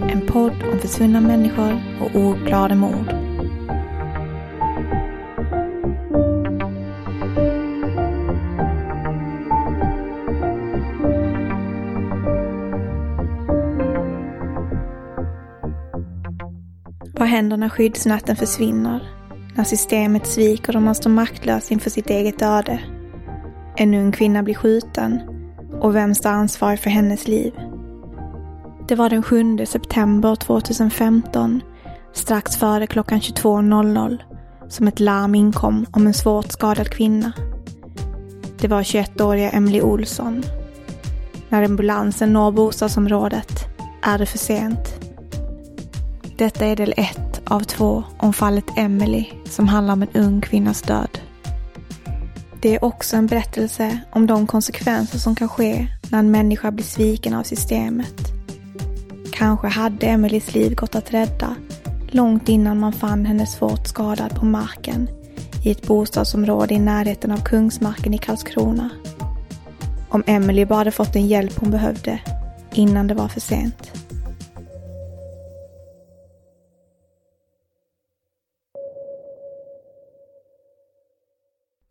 En 0.00 0.26
podd 0.26 0.62
om 0.72 0.78
försvunna 0.78 1.20
människor 1.20 1.82
och 2.00 2.20
ouppklarade 2.20 2.74
mord. 2.74 3.14
Vad 17.18 17.28
händer 17.28 17.56
när 17.56 17.68
skyddsnäten 17.68 18.36
försvinner? 18.36 19.00
När 19.54 19.64
systemet 19.64 20.26
sviker 20.26 20.76
och 20.76 20.82
man 20.82 20.94
står 20.94 21.10
maktlös 21.10 21.72
inför 21.72 21.90
sitt 21.90 22.10
eget 22.10 22.42
öde? 22.42 22.80
En 23.76 23.94
ung 23.94 24.12
kvinna 24.12 24.42
blir 24.42 24.54
skjuten 24.54 25.20
och 25.80 25.94
vem 25.94 26.14
står 26.14 26.30
ansvarig 26.30 26.78
för 26.78 26.90
hennes 26.90 27.28
liv? 27.28 27.52
Det 28.88 28.94
var 28.94 29.10
den 29.10 29.22
7 29.22 29.66
september 29.66 30.34
2015, 30.34 31.62
strax 32.12 32.56
före 32.56 32.86
klockan 32.86 33.20
22.00, 33.20 34.18
som 34.68 34.88
ett 34.88 35.00
larm 35.00 35.34
inkom 35.34 35.86
om 35.90 36.06
en 36.06 36.14
svårt 36.14 36.52
skadad 36.52 36.88
kvinna. 36.88 37.32
Det 38.60 38.68
var 38.68 38.82
21-åriga 38.82 39.50
Emily 39.50 39.80
Olsson. 39.80 40.42
När 41.48 41.62
ambulansen 41.62 42.32
når 42.32 42.52
bostadsområdet 42.52 43.64
är 44.02 44.18
det 44.18 44.26
för 44.26 44.38
sent. 44.38 44.94
Detta 46.36 46.66
är 46.66 46.76
del 46.76 46.94
ett 46.96 47.40
av 47.44 47.60
två 47.60 48.04
om 48.18 48.32
fallet 48.32 48.64
Emily 48.76 49.26
som 49.44 49.68
handlar 49.68 49.94
om 49.94 50.02
en 50.02 50.22
ung 50.22 50.40
kvinnas 50.40 50.82
död. 50.82 51.18
Det 52.62 52.74
är 52.74 52.84
också 52.84 53.16
en 53.16 53.26
berättelse 53.26 54.00
om 54.12 54.26
de 54.26 54.46
konsekvenser 54.46 55.18
som 55.18 55.34
kan 55.34 55.48
ske 55.48 55.86
när 56.10 56.18
en 56.18 56.30
människa 56.30 56.70
blir 56.70 56.84
sviken 56.84 57.34
av 57.34 57.42
systemet. 57.42 58.25
Kanske 59.36 59.68
hade 59.68 60.06
Emelies 60.06 60.54
liv 60.54 60.74
gått 60.74 60.94
att 60.94 61.14
rädda 61.14 61.56
långt 62.08 62.48
innan 62.48 62.80
man 62.80 62.92
fann 62.92 63.26
henne 63.26 63.46
svårt 63.46 63.86
skadad 63.86 64.34
på 64.34 64.44
marken 64.44 65.08
i 65.64 65.70
ett 65.70 65.86
bostadsområde 65.86 66.74
i 66.74 66.78
närheten 66.78 67.30
av 67.30 67.44
Kungsmarken 67.44 68.14
i 68.14 68.18
Karlskrona. 68.18 68.90
Om 70.08 70.22
Emily 70.26 70.64
bara 70.64 70.78
hade 70.78 70.90
fått 70.90 71.12
den 71.12 71.26
hjälp 71.26 71.58
hon 71.60 71.70
behövde 71.70 72.20
innan 72.72 73.06
det 73.06 73.14
var 73.14 73.28
för 73.28 73.40
sent. 73.40 73.92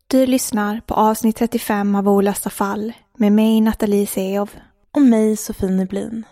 Du 0.06 0.26
lyssnar 0.26 0.80
på 0.86 0.94
avsnitt 0.94 1.36
35 1.36 1.94
av 1.94 2.08
Olösta 2.08 2.50
fall 2.50 2.92
med 3.16 3.32
mig 3.32 3.60
Nathalie 3.60 4.06
Seov. 4.06 4.50
Och 4.92 5.02
mig 5.02 5.36
Sofie 5.36 5.70
Nyblin. 5.70 6.24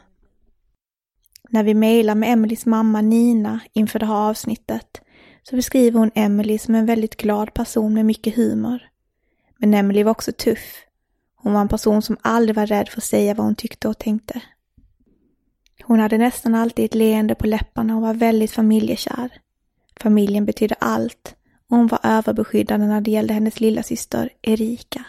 När 1.48 1.62
vi 1.62 1.74
mejlar 1.74 2.14
med 2.14 2.32
Emelies 2.32 2.66
mamma 2.66 3.00
Nina 3.00 3.60
inför 3.72 3.98
det 3.98 4.06
här 4.06 4.30
avsnittet 4.30 5.00
så 5.42 5.56
beskriver 5.56 5.98
hon 5.98 6.10
Emily 6.14 6.58
som 6.58 6.74
en 6.74 6.86
väldigt 6.86 7.16
glad 7.16 7.54
person 7.54 7.94
med 7.94 8.06
mycket 8.06 8.36
humor. 8.36 8.82
Men 9.58 9.74
Emily 9.74 10.02
var 10.02 10.10
också 10.10 10.32
tuff. 10.32 10.84
Hon 11.36 11.52
var 11.52 11.60
en 11.60 11.68
person 11.68 12.02
som 12.02 12.16
aldrig 12.22 12.56
var 12.56 12.66
rädd 12.66 12.88
för 12.88 12.98
att 12.98 13.04
säga 13.04 13.34
vad 13.34 13.46
hon 13.46 13.54
tyckte 13.54 13.88
och 13.88 13.98
tänkte. 13.98 14.40
Hon 15.82 16.00
hade 16.00 16.18
nästan 16.18 16.54
alltid 16.54 16.84
ett 16.84 16.94
leende 16.94 17.34
på 17.34 17.46
läpparna 17.46 17.96
och 17.96 18.02
var 18.02 18.14
väldigt 18.14 18.50
familjekär. 18.50 19.30
Familjen 20.00 20.44
betydde 20.44 20.74
allt 20.78 21.36
och 21.70 21.76
hon 21.76 21.86
var 21.86 22.00
överbeskyddande 22.02 22.86
när 22.86 23.00
det 23.00 23.10
gällde 23.10 23.34
hennes 23.34 23.60
lilla 23.60 23.82
syster 23.82 24.30
Erika. 24.42 25.04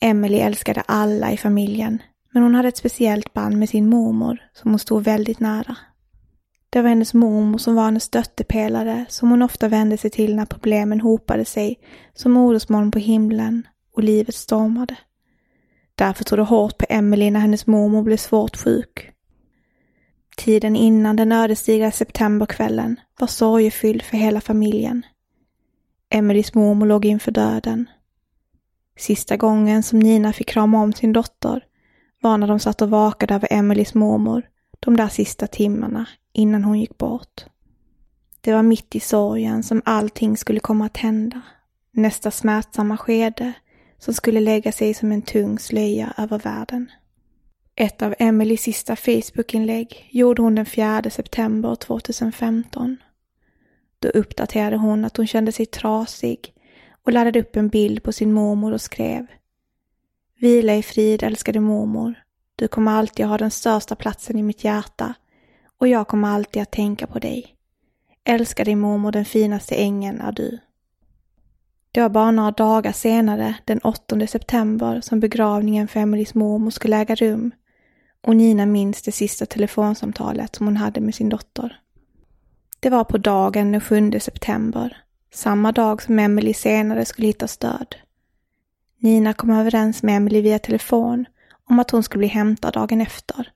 Emily 0.00 0.38
älskade 0.38 0.80
alla 0.86 1.32
i 1.32 1.36
familjen, 1.36 2.02
men 2.32 2.42
hon 2.42 2.54
hade 2.54 2.68
ett 2.68 2.76
speciellt 2.76 3.34
band 3.34 3.58
med 3.58 3.68
sin 3.68 3.88
mormor 3.88 4.38
som 4.52 4.70
hon 4.70 4.78
stod 4.78 5.04
väldigt 5.04 5.40
nära. 5.40 5.76
Det 6.70 6.82
var 6.82 6.88
hennes 6.88 7.14
mormor 7.14 7.58
som 7.58 7.74
var 7.74 7.84
hennes 7.84 8.04
stöttepelare 8.04 9.06
som 9.08 9.30
hon 9.30 9.42
ofta 9.42 9.68
vände 9.68 9.96
sig 9.96 10.10
till 10.10 10.36
när 10.36 10.46
problemen 10.46 11.00
hopade 11.00 11.44
sig 11.44 11.78
som 12.14 12.36
orosmoln 12.36 12.90
på 12.90 12.98
himlen 12.98 13.66
och 13.94 14.02
livet 14.02 14.34
stormade. 14.34 14.96
Därför 15.94 16.24
tog 16.24 16.38
det 16.38 16.42
hårt 16.42 16.78
på 16.78 16.86
Emily 16.88 17.30
när 17.30 17.40
hennes 17.40 17.66
mormor 17.66 18.02
blev 18.02 18.16
svårt 18.16 18.56
sjuk. 18.56 19.10
Tiden 20.36 20.76
innan 20.76 21.16
den 21.16 21.32
ödesdigra 21.32 21.90
septemberkvällen 21.90 23.00
var 23.18 23.26
sorgefylld 23.26 24.02
för 24.02 24.16
hela 24.16 24.40
familjen. 24.40 25.02
Emelies 26.10 26.54
mormor 26.54 26.86
låg 26.86 27.04
inför 27.04 27.32
döden. 27.32 27.88
Sista 28.98 29.36
gången 29.36 29.82
som 29.82 29.98
Nina 29.98 30.32
fick 30.32 30.48
krama 30.48 30.82
om 30.82 30.92
sin 30.92 31.12
dotter 31.12 31.64
var 32.22 32.38
när 32.38 32.46
de 32.46 32.58
satt 32.58 32.82
och 32.82 32.90
vakade 32.90 33.34
över 33.34 33.48
Emelies 33.50 33.94
mormor 33.94 34.42
de 34.80 34.96
där 34.96 35.08
sista 35.08 35.46
timmarna 35.46 36.06
innan 36.32 36.64
hon 36.64 36.80
gick 36.80 36.98
bort. 36.98 37.44
Det 38.40 38.52
var 38.52 38.62
mitt 38.62 38.94
i 38.94 39.00
sorgen 39.00 39.62
som 39.62 39.82
allting 39.84 40.36
skulle 40.36 40.60
komma 40.60 40.86
att 40.86 40.96
hända. 40.96 41.40
Nästa 41.92 42.30
smärtsamma 42.30 42.96
skede 42.96 43.52
som 43.98 44.14
skulle 44.14 44.40
lägga 44.40 44.72
sig 44.72 44.94
som 44.94 45.12
en 45.12 45.22
tung 45.22 45.58
slöja 45.58 46.14
över 46.16 46.38
världen. 46.38 46.90
Ett 47.76 48.02
av 48.02 48.14
Emelies 48.18 48.62
sista 48.62 48.96
Facebookinlägg 48.96 50.08
gjorde 50.10 50.42
hon 50.42 50.54
den 50.54 50.66
4 50.66 51.02
september 51.10 51.74
2015. 51.74 52.96
Då 53.98 54.08
uppdaterade 54.08 54.76
hon 54.76 55.04
att 55.04 55.16
hon 55.16 55.26
kände 55.26 55.52
sig 55.52 55.66
trasig 55.66 56.54
och 57.04 57.12
laddade 57.12 57.40
upp 57.40 57.56
en 57.56 57.68
bild 57.68 58.02
på 58.02 58.12
sin 58.12 58.32
mormor 58.32 58.72
och 58.72 58.80
skrev 58.80 59.26
Vila 60.42 60.74
i 60.74 60.82
frid 60.82 61.22
älskade 61.22 61.60
mormor. 61.60 62.14
Du 62.56 62.68
kommer 62.68 62.92
alltid 62.92 63.26
ha 63.26 63.38
den 63.38 63.50
största 63.50 63.96
platsen 63.96 64.38
i 64.38 64.42
mitt 64.42 64.64
hjärta 64.64 65.14
och 65.78 65.88
jag 65.88 66.08
kommer 66.08 66.28
alltid 66.28 66.62
att 66.62 66.70
tänka 66.70 67.06
på 67.06 67.18
dig. 67.18 67.56
Älskar 68.24 68.64
dig 68.64 68.74
mormor, 68.74 69.12
den 69.12 69.24
finaste 69.24 69.74
ängeln 69.74 70.20
är 70.20 70.32
du. 70.32 70.58
Det 71.92 72.00
var 72.00 72.08
bara 72.08 72.30
några 72.30 72.50
dagar 72.50 72.92
senare, 72.92 73.54
den 73.64 73.78
8 73.78 74.26
september, 74.26 75.00
som 75.00 75.20
begravningen 75.20 75.88
för 75.88 76.00
Emelies 76.00 76.34
mormor 76.34 76.70
skulle 76.70 76.96
äga 76.96 77.14
rum 77.14 77.50
och 78.22 78.36
Nina 78.36 78.66
minns 78.66 79.02
det 79.02 79.12
sista 79.12 79.46
telefonsamtalet 79.46 80.56
som 80.56 80.66
hon 80.66 80.76
hade 80.76 81.00
med 81.00 81.14
sin 81.14 81.28
dotter. 81.28 81.80
Det 82.80 82.90
var 82.90 83.04
på 83.04 83.18
dagen 83.18 83.72
den 83.72 83.80
7 83.80 84.12
september, 84.20 84.96
samma 85.34 85.72
dag 85.72 86.02
som 86.02 86.18
Emily 86.18 86.54
senare 86.54 87.04
skulle 87.04 87.26
hittas 87.26 87.58
död. 87.58 87.94
Nina 89.02 89.32
kom 89.32 89.50
överens 89.50 90.02
med 90.02 90.16
Emily 90.16 90.40
via 90.40 90.58
telefon 90.58 91.26
om 91.70 91.78
att 91.78 91.90
hon 91.90 92.02
skulle 92.02 92.18
bli 92.18 92.28
hämtad 92.28 92.74
dagen 92.74 93.00
efter, 93.00 93.52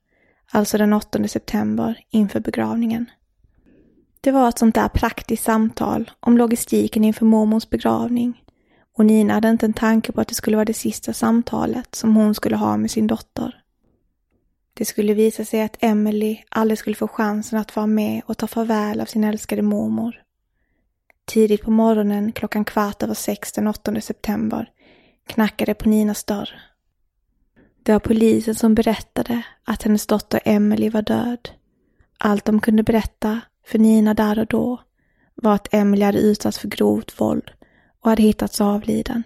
alltså 0.51 0.79
den 0.79 0.93
8 0.93 1.29
september 1.29 2.01
inför 2.11 2.41
begravningen. 2.41 3.11
Det 4.21 4.31
var 4.31 4.49
ett 4.49 4.59
sånt 4.59 4.75
där 4.75 4.89
praktiskt 4.89 5.45
samtal 5.45 6.11
om 6.21 6.39
logistiken 6.39 7.05
inför 7.05 7.25
mormors 7.25 7.71
begravning 7.71 8.43
och 8.97 9.07
Nina 9.07 9.35
hade 9.35 9.49
inte 9.49 9.67
en 9.67 9.73
tanke 9.73 10.13
på 10.13 10.21
att 10.21 10.29
det 10.29 10.35
skulle 10.35 10.57
vara 10.57 10.65
det 10.65 10.75
sista 10.75 11.13
samtalet 11.13 11.95
som 11.95 12.17
hon 12.17 12.35
skulle 12.35 12.57
ha 12.57 12.77
med 12.77 12.91
sin 12.91 13.07
dotter. 13.07 13.63
Det 14.75 14.85
skulle 14.85 15.15
visa 15.15 15.45
sig 15.45 15.63
att 15.63 15.77
Emily 15.81 16.39
aldrig 16.49 16.79
skulle 16.79 16.97
få 16.97 17.09
chansen 17.09 17.59
att 17.59 17.77
vara 17.77 17.87
med 17.87 18.23
och 18.27 18.39
ta 18.39 18.47
farväl 18.47 19.01
av 19.01 19.07
sin 19.07 19.25
älskade 19.25 19.63
mormor. 19.63 20.23
Tidigt 21.25 21.63
på 21.63 21.71
morgonen 21.71 22.33
klockan 22.33 22.65
kvart 22.65 23.03
över 23.03 23.15
sex 23.15 23.53
den 23.53 23.67
8 23.67 24.01
september 24.01 24.71
knackade 25.27 25.75
på 25.75 25.89
Ninas 25.89 26.25
dörr. 26.25 26.61
Det 27.83 27.93
var 27.93 28.01
polisen 28.01 28.55
som 28.55 28.75
berättade 28.75 29.43
att 29.65 29.83
hennes 29.83 30.07
dotter 30.07 30.41
Emily 30.45 30.91
var 30.91 31.03
död. 31.03 31.49
Allt 32.19 32.45
de 32.45 32.61
kunde 32.61 32.83
berätta 32.83 33.41
för 33.67 33.79
Nina 33.79 34.15
där 34.15 34.39
och 34.39 34.47
då 34.47 34.81
var 35.35 35.55
att 35.55 35.75
Emily 35.75 36.05
hade 36.05 36.19
utsatts 36.19 36.59
för 36.59 36.69
grovt 36.69 37.21
våld 37.21 37.51
och 38.01 38.11
hade 38.11 38.23
hittats 38.23 38.61
avliden. 38.61 39.23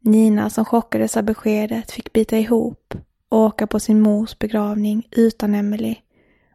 Nina 0.00 0.50
som 0.50 0.64
chockades 0.64 1.16
av 1.16 1.22
beskedet 1.22 1.90
fick 1.90 2.12
bita 2.12 2.38
ihop 2.38 2.94
och 3.28 3.38
åka 3.38 3.66
på 3.66 3.80
sin 3.80 4.00
mors 4.00 4.38
begravning 4.38 5.08
utan 5.10 5.54
Emily 5.54 5.96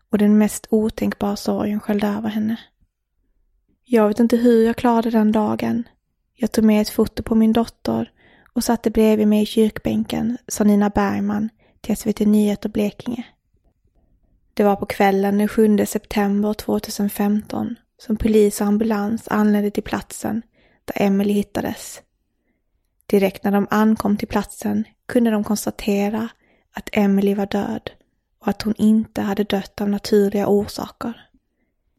och 0.09 0.17
den 0.17 0.37
mest 0.37 0.67
otänkbara 0.69 1.35
sorgen 1.35 1.79
sköljde 1.79 2.07
över 2.07 2.29
henne. 2.29 2.59
Jag 3.83 4.07
vet 4.07 4.19
inte 4.19 4.37
hur 4.37 4.65
jag 4.65 4.75
klarade 4.75 5.09
den 5.09 5.31
dagen. 5.31 5.83
Jag 6.35 6.51
tog 6.51 6.63
med 6.63 6.81
ett 6.81 6.89
foto 6.89 7.23
på 7.23 7.35
min 7.35 7.53
dotter 7.53 8.11
och 8.53 8.63
satte 8.63 8.89
bredvid 8.89 9.27
mig 9.27 9.41
i 9.41 9.45
kyrkbänken, 9.45 10.37
sa 10.47 10.63
Nina 10.63 10.89
Bergman 10.89 11.49
till 11.81 11.97
SVT 11.97 12.19
Nyheter 12.19 12.69
Blekinge. 12.69 13.25
Det 14.53 14.63
var 14.63 14.75
på 14.75 14.85
kvällen 14.85 15.37
den 15.37 15.47
7 15.47 15.85
september 15.85 16.53
2015 16.53 17.75
som 17.97 18.17
polis 18.17 18.61
och 18.61 18.67
ambulans 18.67 19.27
anlände 19.27 19.71
till 19.71 19.83
platsen 19.83 20.41
där 20.85 21.05
Emily 21.05 21.33
hittades. 21.33 22.01
Direkt 23.05 23.43
när 23.43 23.51
de 23.51 23.67
ankom 23.69 24.17
till 24.17 24.27
platsen 24.27 24.83
kunde 25.05 25.31
de 25.31 25.43
konstatera 25.43 26.29
att 26.73 26.89
Emily 26.91 27.35
var 27.35 27.45
död 27.45 27.91
och 28.39 28.47
att 28.47 28.61
hon 28.61 28.75
inte 28.77 29.21
hade 29.21 29.43
dött 29.43 29.81
av 29.81 29.89
naturliga 29.89 30.47
orsaker. 30.47 31.29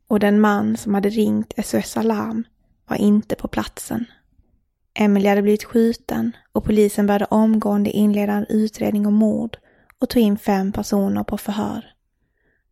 Och 0.08 0.20
den 0.20 0.40
man 0.40 0.76
som 0.76 0.94
hade 0.94 1.08
ringt 1.08 1.54
SOS 1.64 1.96
Alarm 1.96 2.44
var 2.86 2.96
inte 2.96 3.34
på 3.34 3.48
platsen. 3.48 4.06
Emily 4.94 5.28
hade 5.28 5.42
blivit 5.42 5.64
skjuten 5.64 6.36
och 6.52 6.64
polisen 6.64 7.06
började 7.06 7.24
omgående 7.24 7.90
inleda 7.90 8.32
en 8.32 8.46
utredning 8.48 9.06
om 9.06 9.14
mord 9.14 9.56
och 10.00 10.08
tog 10.08 10.22
in 10.22 10.38
fem 10.38 10.72
personer 10.72 11.24
på 11.24 11.38
förhör. 11.38 11.84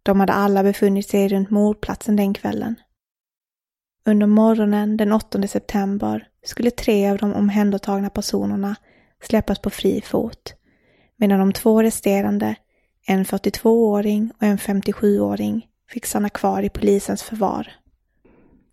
De 0.02 0.20
hade 0.20 0.32
alla 0.32 0.62
befunnit 0.62 1.08
sig 1.08 1.28
runt 1.28 1.50
mordplatsen 1.50 2.17
den 2.17 2.34
kvällen. 2.34 2.75
Under 4.05 4.26
morgonen 4.26 4.96
den 4.96 5.12
8 5.12 5.49
september 5.49 6.28
skulle 6.44 6.70
tre 6.70 7.11
av 7.11 7.19
de 7.19 7.34
omhändertagna 7.34 8.11
personerna 8.11 8.76
släppas 9.22 9.58
på 9.58 9.70
fri 9.70 10.00
fot, 10.00 10.55
medan 11.17 11.38
de 11.38 11.52
två 11.52 11.82
resterande, 11.82 12.55
en 13.06 13.25
42-åring 13.25 14.32
och 14.37 14.43
en 14.43 14.58
57-åring, 14.58 15.67
fick 15.88 16.06
stanna 16.06 16.28
kvar 16.28 16.62
i 16.62 16.69
polisens 16.69 17.22
förvar. 17.22 17.80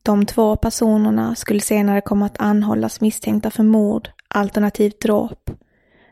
De 0.08 0.26
två 0.26 0.56
personerna 0.56 1.36
skulle 1.36 1.60
senare 1.60 2.02
komma 2.02 2.26
att 2.26 2.40
anhållas 2.40 3.02
misstänkta 3.02 3.52
för 3.52 3.64
mord 3.64 4.10
alternativt 4.28 5.02
dråp. 5.02 5.52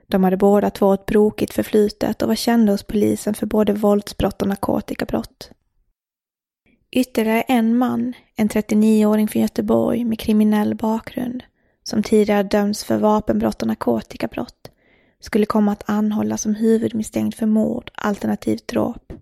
De 0.07 0.23
hade 0.23 0.37
båda 0.37 0.69
två 0.69 0.93
ett 0.93 1.05
brokigt 1.05 1.53
förflutet 1.53 2.21
och 2.21 2.27
var 2.27 2.35
kända 2.35 2.71
hos 2.71 2.83
polisen 2.83 3.33
för 3.33 3.45
både 3.45 3.73
våldsbrott 3.73 4.41
och 4.41 4.47
narkotikabrott. 4.47 5.51
Ytterligare 6.91 7.41
en 7.41 7.77
man, 7.77 8.13
en 8.35 8.49
39-åring 8.49 9.27
från 9.27 9.41
Göteborg 9.41 10.05
med 10.05 10.19
kriminell 10.19 10.75
bakgrund, 10.75 11.43
som 11.83 12.03
tidigare 12.03 12.43
dömts 12.43 12.83
för 12.83 12.97
vapenbrott 12.97 13.61
och 13.61 13.67
narkotikabrott, 13.67 14.71
skulle 15.19 15.45
komma 15.45 15.71
att 15.71 15.89
anhållas 15.89 16.41
som 16.41 16.55
huvudmisstänkt 16.55 17.37
för 17.37 17.45
mord 17.45 17.91
alternativt 17.93 18.67
dråp. 18.67 19.13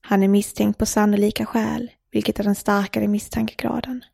Han 0.00 0.22
är 0.22 0.28
misstänkt 0.28 0.78
på 0.78 0.86
sannolika 0.86 1.46
skäl, 1.46 1.90
vilket 2.10 2.40
är 2.40 2.44
den 2.44 2.54
starkare 2.54 3.08
misstankegraden. 3.08 4.04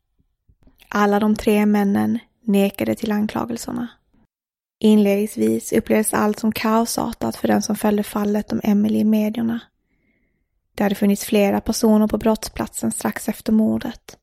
Alla 0.89 1.19
de 1.19 1.35
tre 1.35 1.65
männen 1.65 2.19
nekade 2.43 2.95
till 2.95 3.11
anklagelserna. 3.11 3.87
Inledningsvis 4.79 5.73
upplevdes 5.73 6.13
allt 6.13 6.39
som 6.39 6.51
kaosartat 6.51 7.35
för 7.35 7.47
den 7.47 7.61
som 7.61 7.75
följde 7.75 8.03
fallet 8.03 8.51
om 8.51 8.61
Emily 8.63 8.99
i 8.99 9.03
medierna. 9.03 9.59
Det 10.75 10.83
hade 10.83 10.95
funnits 10.95 11.25
flera 11.25 11.61
personer 11.61 12.07
på 12.07 12.17
brottsplatsen 12.17 12.91
strax 12.91 13.29
efter 13.29 13.51
mordet. 13.51 14.17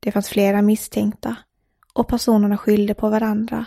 Det 0.00 0.12
fanns 0.12 0.28
flera 0.28 0.62
misstänkta 0.62 1.36
och 1.94 2.08
personerna 2.08 2.58
skyllde 2.58 2.94
på 2.94 3.08
varandra 3.08 3.66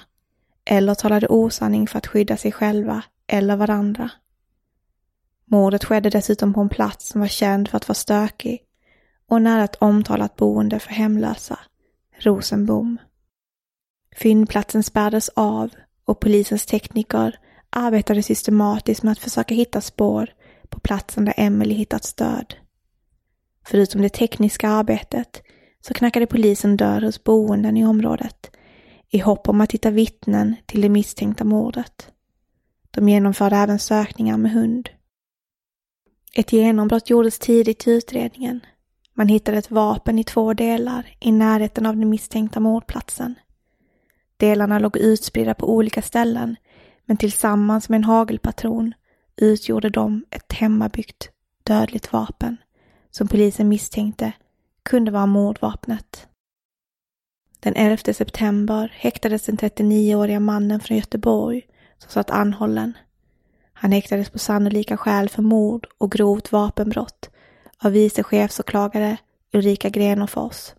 eller 0.65 0.95
talade 0.95 1.27
osanning 1.27 1.87
för 1.87 1.97
att 1.97 2.07
skydda 2.07 2.37
sig 2.37 2.51
själva 2.51 3.03
eller 3.27 3.55
varandra. 3.55 4.09
Mordet 5.45 5.83
skedde 5.83 6.09
dessutom 6.09 6.53
på 6.53 6.61
en 6.61 6.69
plats 6.69 7.07
som 7.07 7.21
var 7.21 7.27
känd 7.27 7.67
för 7.67 7.77
att 7.77 7.87
vara 7.87 7.95
stökig 7.95 8.61
och 9.33 9.41
nära 9.41 9.63
ett 9.63 9.75
omtalat 9.75 10.35
boende 10.35 10.79
för 10.79 10.91
hemlösa, 10.91 11.59
Rosenbom. 12.17 12.97
Fyndplatsen 14.15 14.83
spärrades 14.83 15.29
av 15.29 15.69
och 16.05 16.19
polisens 16.19 16.65
tekniker 16.65 17.39
arbetade 17.69 18.23
systematiskt 18.23 19.03
med 19.03 19.11
att 19.11 19.19
försöka 19.19 19.55
hitta 19.55 19.81
spår 19.81 20.33
på 20.69 20.79
platsen 20.79 21.25
där 21.25 21.33
Emily 21.37 21.73
hittats 21.73 22.13
död. 22.13 22.55
Förutom 23.65 24.01
det 24.01 24.09
tekniska 24.09 24.69
arbetet 24.69 25.41
så 25.81 25.93
knackade 25.93 26.27
polisen 26.27 26.77
dörr 26.77 27.01
hos 27.01 27.23
boenden 27.23 27.77
i 27.77 27.85
området 27.85 28.51
i 29.09 29.19
hopp 29.19 29.49
om 29.49 29.61
att 29.61 29.71
hitta 29.71 29.91
vittnen 29.91 30.55
till 30.65 30.81
det 30.81 30.89
misstänkta 30.89 31.43
mordet. 31.43 32.11
De 32.91 33.09
genomförde 33.09 33.55
även 33.55 33.79
sökningar 33.79 34.37
med 34.37 34.51
hund. 34.51 34.89
Ett 36.35 36.53
genombrott 36.53 37.09
gjordes 37.09 37.39
tidigt 37.39 37.87
i 37.87 37.91
utredningen. 37.91 38.59
Man 39.13 39.27
hittade 39.27 39.57
ett 39.57 39.71
vapen 39.71 40.19
i 40.19 40.23
två 40.23 40.53
delar 40.53 41.15
i 41.19 41.31
närheten 41.31 41.85
av 41.85 41.97
den 41.97 42.09
misstänkta 42.09 42.59
mordplatsen. 42.59 43.35
Delarna 44.37 44.79
låg 44.79 44.97
utspridda 44.97 45.53
på 45.53 45.75
olika 45.75 46.01
ställen, 46.01 46.55
men 47.05 47.17
tillsammans 47.17 47.89
med 47.89 47.97
en 47.97 48.03
hagelpatron 48.03 48.93
utgjorde 49.35 49.89
de 49.89 50.25
ett 50.29 50.53
hemmabyggt 50.53 51.29
dödligt 51.63 52.13
vapen 52.13 52.57
som 53.11 53.27
polisen 53.27 53.69
misstänkte 53.69 54.31
kunde 54.83 55.11
vara 55.11 55.25
mordvapnet. 55.25 56.27
Den 57.59 57.75
11 57.75 57.97
september 57.97 58.93
häktades 58.95 59.45
den 59.45 59.57
39-åriga 59.57 60.39
mannen 60.39 60.79
från 60.79 60.97
Göteborg 60.97 61.61
som 61.97 62.09
satt 62.09 62.29
anhållen. 62.29 62.97
Han 63.73 63.91
häktades 63.91 64.29
på 64.29 64.39
sannolika 64.39 64.97
skäl 64.97 65.29
för 65.29 65.41
mord 65.41 65.87
och 65.97 66.11
grovt 66.11 66.51
vapenbrott 66.51 67.29
av 67.85 67.91
vice 67.91 68.23
chefsåklagare 68.23 69.17
Ulrika 69.53 69.89
Grenofors. 69.89 70.73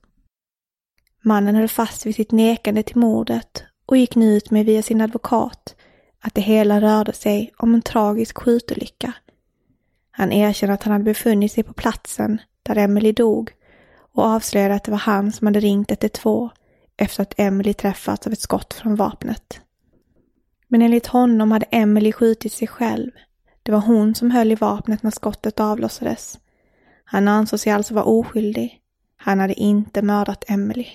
Mannen 1.23 1.55
höll 1.55 1.69
fast 1.69 2.07
vid 2.07 2.15
sitt 2.15 2.33
nekande 2.33 2.83
till 2.83 2.97
mordet 2.97 3.65
och 3.87 3.97
gick 3.97 4.15
nu 4.15 4.37
ut 4.37 4.51
med 4.51 4.67
via 4.67 4.83
sin 4.83 5.01
advokat 5.01 5.75
att 6.21 6.35
det 6.35 6.41
hela 6.41 6.81
rörde 6.81 7.13
sig 7.13 7.53
om 7.57 7.75
en 7.75 7.83
tragisk 7.83 8.39
skjutolycka. 8.39 9.13
Han 10.11 10.33
erkände 10.33 10.75
att 10.75 10.83
han 10.83 10.93
hade 10.93 11.05
befunnit 11.05 11.53
sig 11.53 11.65
på 11.65 11.73
platsen 11.73 12.41
där 12.63 12.77
Emily 12.77 13.13
dog 13.13 13.51
och 14.13 14.25
avslöjade 14.25 14.75
att 14.75 14.85
det 14.85 14.91
var 14.91 14.99
han 14.99 15.33
som 15.33 15.47
hade 15.47 15.61
ringt 15.61 15.91
112 15.91 16.49
efter 16.97 17.23
att 17.23 17.35
Emily 17.37 17.75
träffats 17.75 18.27
av 18.27 18.33
ett 18.33 18.41
skott 18.41 18.75
från 18.75 18.97
vapnet. 18.97 19.61
Men 20.69 20.83
enligt 20.83 21.07
honom 21.07 21.53
hade 21.53 21.67
Emily 21.71 22.13
skjutit 22.13 22.53
sig 22.53 22.69
själv. 22.69 23.11
Det 23.63 23.73
var 23.73 23.81
hon 23.81 24.15
som 24.15 24.31
höll 24.31 24.53
i 24.53 24.55
vapnet 24.55 25.03
när 25.03 25.11
skottet 25.11 25.61
avlossades. 25.61 26.39
Han 27.05 27.29
ansåg 27.29 27.61
sig 27.61 27.73
alltså 27.73 27.95
vara 27.95 28.05
oskyldig. 28.05 28.81
Han 29.17 29.41
hade 29.41 29.55
inte 29.55 30.03
mördat 30.03 30.45
Emily. 30.49 30.87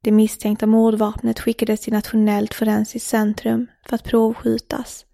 Det 0.00 0.12
misstänkta 0.12 0.66
mordvapnet 0.66 1.40
skickades 1.40 1.80
till 1.80 1.92
Nationellt 1.92 2.54
forensiskt 2.54 3.08
centrum 3.08 3.66
för 3.88 3.94
att 3.94 4.04
provskjutas 4.04 5.06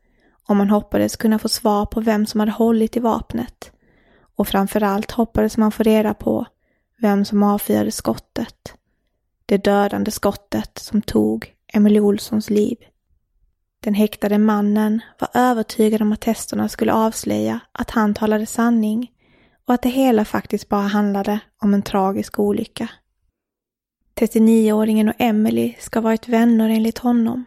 och 0.48 0.56
man 0.56 0.70
hoppades 0.70 1.16
kunna 1.16 1.38
få 1.38 1.48
svar 1.48 1.86
på 1.86 2.00
vem 2.00 2.26
som 2.26 2.40
hade 2.40 2.52
hållit 2.52 2.96
i 2.96 3.00
vapnet. 3.00 3.72
Och 4.36 4.48
framförallt 4.48 5.10
hoppades 5.10 5.56
man 5.56 5.72
få 5.72 5.82
reda 5.82 6.14
på 6.14 6.46
vem 6.98 7.24
som 7.24 7.42
avfyrade 7.42 7.90
skottet. 7.90 8.74
Det 9.46 9.64
dödande 9.64 10.10
skottet 10.10 10.78
som 10.78 11.02
tog 11.02 11.54
Emily 11.72 12.00
Olssons 12.00 12.50
liv. 12.50 12.76
Den 13.80 13.94
häktade 13.94 14.38
mannen 14.38 15.00
var 15.18 15.28
övertygad 15.34 16.02
om 16.02 16.12
att 16.12 16.20
testerna 16.20 16.68
skulle 16.68 16.92
avslöja 16.92 17.60
att 17.72 17.90
han 17.90 18.14
talade 18.14 18.46
sanning 18.46 19.11
och 19.72 19.74
att 19.74 19.82
det 19.82 19.88
hela 19.88 20.24
faktiskt 20.24 20.68
bara 20.68 20.86
handlade 20.86 21.40
om 21.58 21.74
en 21.74 21.82
tragisk 21.82 22.38
olycka. 22.38 22.88
39-åringen 24.20 25.08
och 25.08 25.14
Emily 25.18 25.74
ska 25.78 25.98
ha 25.98 26.02
varit 26.02 26.28
vänner 26.28 26.68
enligt 26.68 26.98
honom. 26.98 27.44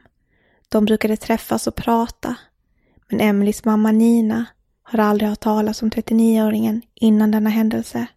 De 0.69 0.85
brukade 0.85 1.17
träffas 1.17 1.67
och 1.67 1.75
prata. 1.75 2.35
Men 3.09 3.21
Emelies 3.21 3.65
mamma 3.65 3.91
Nina 3.91 4.45
har 4.83 4.99
aldrig 4.99 5.29
hört 5.29 5.39
talas 5.39 5.81
om 5.81 5.89
39-åringen 5.89 6.81
innan 6.95 7.31
denna 7.31 7.49
händelse. 7.49 8.07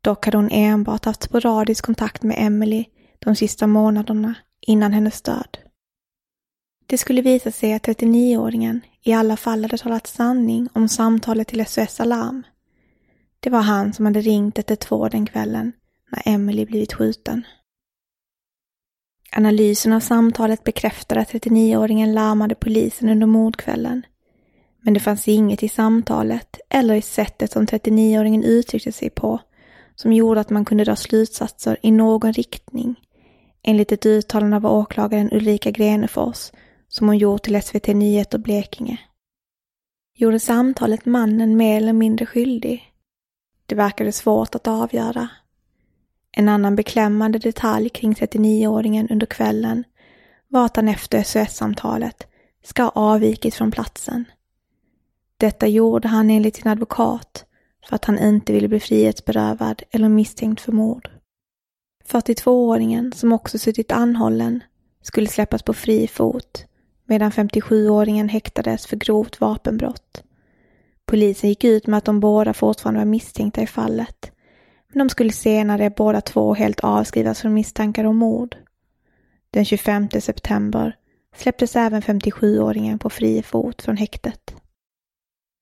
Dock 0.00 0.24
hade 0.24 0.38
hon 0.38 0.50
enbart 0.50 1.04
haft 1.04 1.22
sporadisk 1.22 1.84
kontakt 1.84 2.22
med 2.22 2.36
Emily 2.38 2.84
de 3.18 3.36
sista 3.36 3.66
månaderna 3.66 4.34
innan 4.60 4.92
hennes 4.92 5.22
död. 5.22 5.58
Det 6.86 6.98
skulle 6.98 7.22
visa 7.22 7.50
sig 7.50 7.72
att 7.72 7.86
39-åringen 7.86 8.80
i 9.02 9.12
alla 9.12 9.36
fall 9.36 9.62
hade 9.62 9.78
talat 9.78 10.06
sanning 10.06 10.68
om 10.72 10.88
samtalet 10.88 11.48
till 11.48 11.66
SOS 11.66 12.00
Alarm. 12.00 12.42
Det 13.44 13.50
var 13.50 13.60
han 13.60 13.92
som 13.92 14.06
hade 14.06 14.20
ringt 14.20 14.58
112 14.58 15.10
den 15.10 15.26
kvällen 15.26 15.72
när 16.10 16.34
Emily 16.34 16.64
blivit 16.64 16.92
skjuten. 16.92 17.46
Analysen 19.36 19.92
av 19.92 20.00
samtalet 20.00 20.64
bekräftade 20.64 21.20
att 21.20 21.32
39-åringen 21.32 22.12
larmade 22.14 22.54
polisen 22.54 23.08
under 23.08 23.26
mordkvällen. 23.26 24.06
Men 24.80 24.94
det 24.94 25.00
fanns 25.00 25.28
inget 25.28 25.62
i 25.62 25.68
samtalet 25.68 26.60
eller 26.70 26.94
i 26.94 27.02
sättet 27.02 27.52
som 27.52 27.66
39-åringen 27.66 28.44
uttryckte 28.44 28.92
sig 28.92 29.10
på 29.10 29.40
som 29.94 30.12
gjorde 30.12 30.40
att 30.40 30.50
man 30.50 30.64
kunde 30.64 30.84
dra 30.84 30.96
slutsatser 30.96 31.78
i 31.82 31.90
någon 31.90 32.32
riktning, 32.32 33.00
enligt 33.62 33.92
ett 33.92 34.06
uttalande 34.06 34.56
av 34.56 34.66
åklagaren 34.66 35.32
Ulrika 35.32 35.70
Grenefors 35.70 36.50
som 36.88 37.06
hon 37.06 37.18
gjort 37.18 37.42
till 37.42 37.62
SVT 37.62 37.86
Nyheter 37.86 38.38
Blekinge. 38.38 38.98
Gjorde 40.16 40.40
samtalet 40.40 41.06
mannen 41.06 41.56
mer 41.56 41.76
eller 41.76 41.92
mindre 41.92 42.26
skyldig? 42.26 42.93
Det 43.66 43.74
verkade 43.74 44.12
svårt 44.12 44.54
att 44.54 44.66
avgöra. 44.66 45.28
En 46.32 46.48
annan 46.48 46.76
beklämmande 46.76 47.38
detalj 47.38 47.88
kring 47.88 48.12
39-åringen 48.12 49.12
under 49.12 49.26
kvällen 49.26 49.84
var 50.48 50.64
att 50.66 50.76
han 50.76 50.88
efter 50.88 51.22
SOS-samtalet 51.22 52.26
ska 52.64 52.82
ha 52.82 52.90
avvikit 52.90 53.54
från 53.54 53.70
platsen. 53.70 54.24
Detta 55.36 55.66
gjorde 55.66 56.08
han 56.08 56.30
enligt 56.30 56.56
sin 56.56 56.68
advokat 56.68 57.44
för 57.88 57.96
att 57.96 58.04
han 58.04 58.18
inte 58.18 58.52
ville 58.52 58.68
bli 58.68 58.80
frihetsberövad 58.80 59.82
eller 59.90 60.08
misstänkt 60.08 60.60
för 60.60 60.72
mord. 60.72 61.10
42-åringen, 62.06 63.12
som 63.12 63.32
också 63.32 63.58
suttit 63.58 63.92
anhållen, 63.92 64.62
skulle 65.02 65.26
släppas 65.26 65.62
på 65.62 65.74
fri 65.74 66.08
fot 66.08 66.66
medan 67.04 67.30
57-åringen 67.30 68.28
häktades 68.28 68.86
för 68.86 68.96
grovt 68.96 69.40
vapenbrott. 69.40 70.22
Polisen 71.06 71.48
gick 71.48 71.64
ut 71.64 71.86
med 71.86 71.98
att 71.98 72.04
de 72.04 72.20
båda 72.20 72.54
fortfarande 72.54 73.00
var 73.00 73.04
misstänkta 73.04 73.62
i 73.62 73.66
fallet, 73.66 74.32
men 74.88 74.98
de 74.98 75.10
skulle 75.10 75.32
senare 75.32 75.90
båda 75.90 76.20
två 76.20 76.54
helt 76.54 76.80
avskrivas 76.80 77.40
från 77.40 77.54
misstankar 77.54 78.04
om 78.04 78.16
mord. 78.16 78.56
Den 79.50 79.64
25 79.64 80.08
september 80.10 80.96
släpptes 81.36 81.76
även 81.76 82.02
57-åringen 82.02 82.98
på 82.98 83.10
fri 83.10 83.42
fot 83.42 83.82
från 83.82 83.96
häktet. 83.96 84.54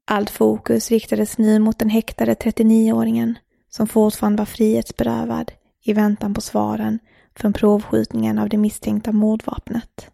Allt 0.07 0.31
fokus 0.31 0.91
riktades 0.91 1.39
nu 1.39 1.59
mot 1.59 1.79
den 1.79 1.91
häktade 1.91 2.35
39-åringen 2.35 3.35
som 3.69 3.87
fortfarande 3.87 4.41
var 4.41 4.47
frihetsberövad 4.47 5.53
i 5.85 5.93
väntan 5.93 6.35
på 6.35 6.41
svaren 6.41 6.99
från 7.37 7.53
provskjutningen 7.53 8.39
av 8.39 8.49
det 8.49 8.57
misstänkta 8.57 9.13
mordvapnet. 9.13 10.11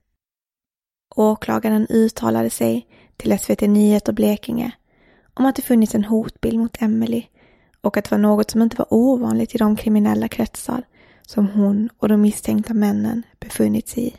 Åklagaren 1.16 1.86
uttalade 1.90 2.50
sig 2.50 2.86
till 3.16 3.38
SVT 3.38 3.60
Nyheter 3.60 4.12
Blekinge 4.12 4.72
om 5.38 5.46
att 5.46 5.56
det 5.56 5.62
funnits 5.62 5.94
en 5.94 6.04
hotbild 6.04 6.58
mot 6.58 6.82
Emily 6.82 7.24
och 7.80 7.96
att 7.96 8.04
det 8.04 8.10
var 8.10 8.18
något 8.18 8.50
som 8.50 8.62
inte 8.62 8.76
var 8.76 8.86
ovanligt 8.94 9.54
i 9.54 9.58
de 9.58 9.76
kriminella 9.76 10.28
kretsar 10.28 10.82
som 11.22 11.48
hon 11.48 11.88
och 11.98 12.08
de 12.08 12.20
misstänkta 12.20 12.74
männen 12.74 13.22
befunnit 13.40 13.88
sig 13.88 14.06
i. 14.06 14.14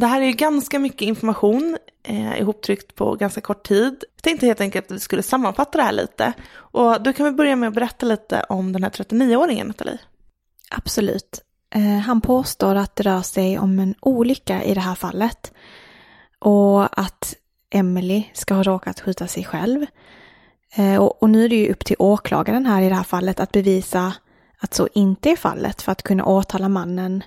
Det 0.00 0.06
här 0.06 0.20
är 0.20 0.26
ju 0.26 0.32
ganska 0.32 0.78
mycket 0.78 1.02
information 1.02 1.78
eh, 2.02 2.40
ihoptryckt 2.40 2.94
på 2.94 3.14
ganska 3.14 3.40
kort 3.40 3.68
tid. 3.68 4.04
Jag 4.16 4.22
tänkte 4.22 4.46
helt 4.46 4.60
enkelt 4.60 4.86
att 4.86 4.96
vi 4.96 5.00
skulle 5.00 5.22
sammanfatta 5.22 5.78
det 5.78 5.84
här 5.84 5.92
lite. 5.92 6.32
Och 6.54 7.02
du 7.02 7.12
kan 7.12 7.24
väl 7.24 7.34
börja 7.34 7.56
med 7.56 7.68
att 7.68 7.74
berätta 7.74 8.06
lite 8.06 8.42
om 8.48 8.72
den 8.72 8.82
här 8.82 8.90
39-åringen, 8.90 9.66
Nathalie. 9.66 9.98
Absolut. 10.70 11.40
Eh, 11.74 11.82
han 11.82 12.20
påstår 12.20 12.74
att 12.74 12.96
det 12.96 13.02
rör 13.02 13.22
sig 13.22 13.58
om 13.58 13.78
en 13.78 13.94
olycka 14.00 14.62
i 14.62 14.74
det 14.74 14.80
här 14.80 14.94
fallet. 14.94 15.52
Och 16.38 17.00
att 17.00 17.34
Emily 17.70 18.24
ska 18.32 18.54
ha 18.54 18.62
råkat 18.62 19.00
skjuta 19.00 19.26
sig 19.26 19.44
själv. 19.44 19.86
Eh, 20.74 20.96
och, 20.96 21.22
och 21.22 21.30
nu 21.30 21.44
är 21.44 21.48
det 21.48 21.56
ju 21.56 21.72
upp 21.72 21.84
till 21.84 21.96
åklagaren 21.98 22.66
här 22.66 22.82
i 22.82 22.88
det 22.88 22.94
här 22.94 23.02
fallet 23.02 23.40
att 23.40 23.52
bevisa 23.52 24.12
att 24.58 24.74
så 24.74 24.88
inte 24.94 25.30
är 25.30 25.36
fallet 25.36 25.82
för 25.82 25.92
att 25.92 26.02
kunna 26.02 26.24
åtala 26.24 26.68
mannen 26.68 27.22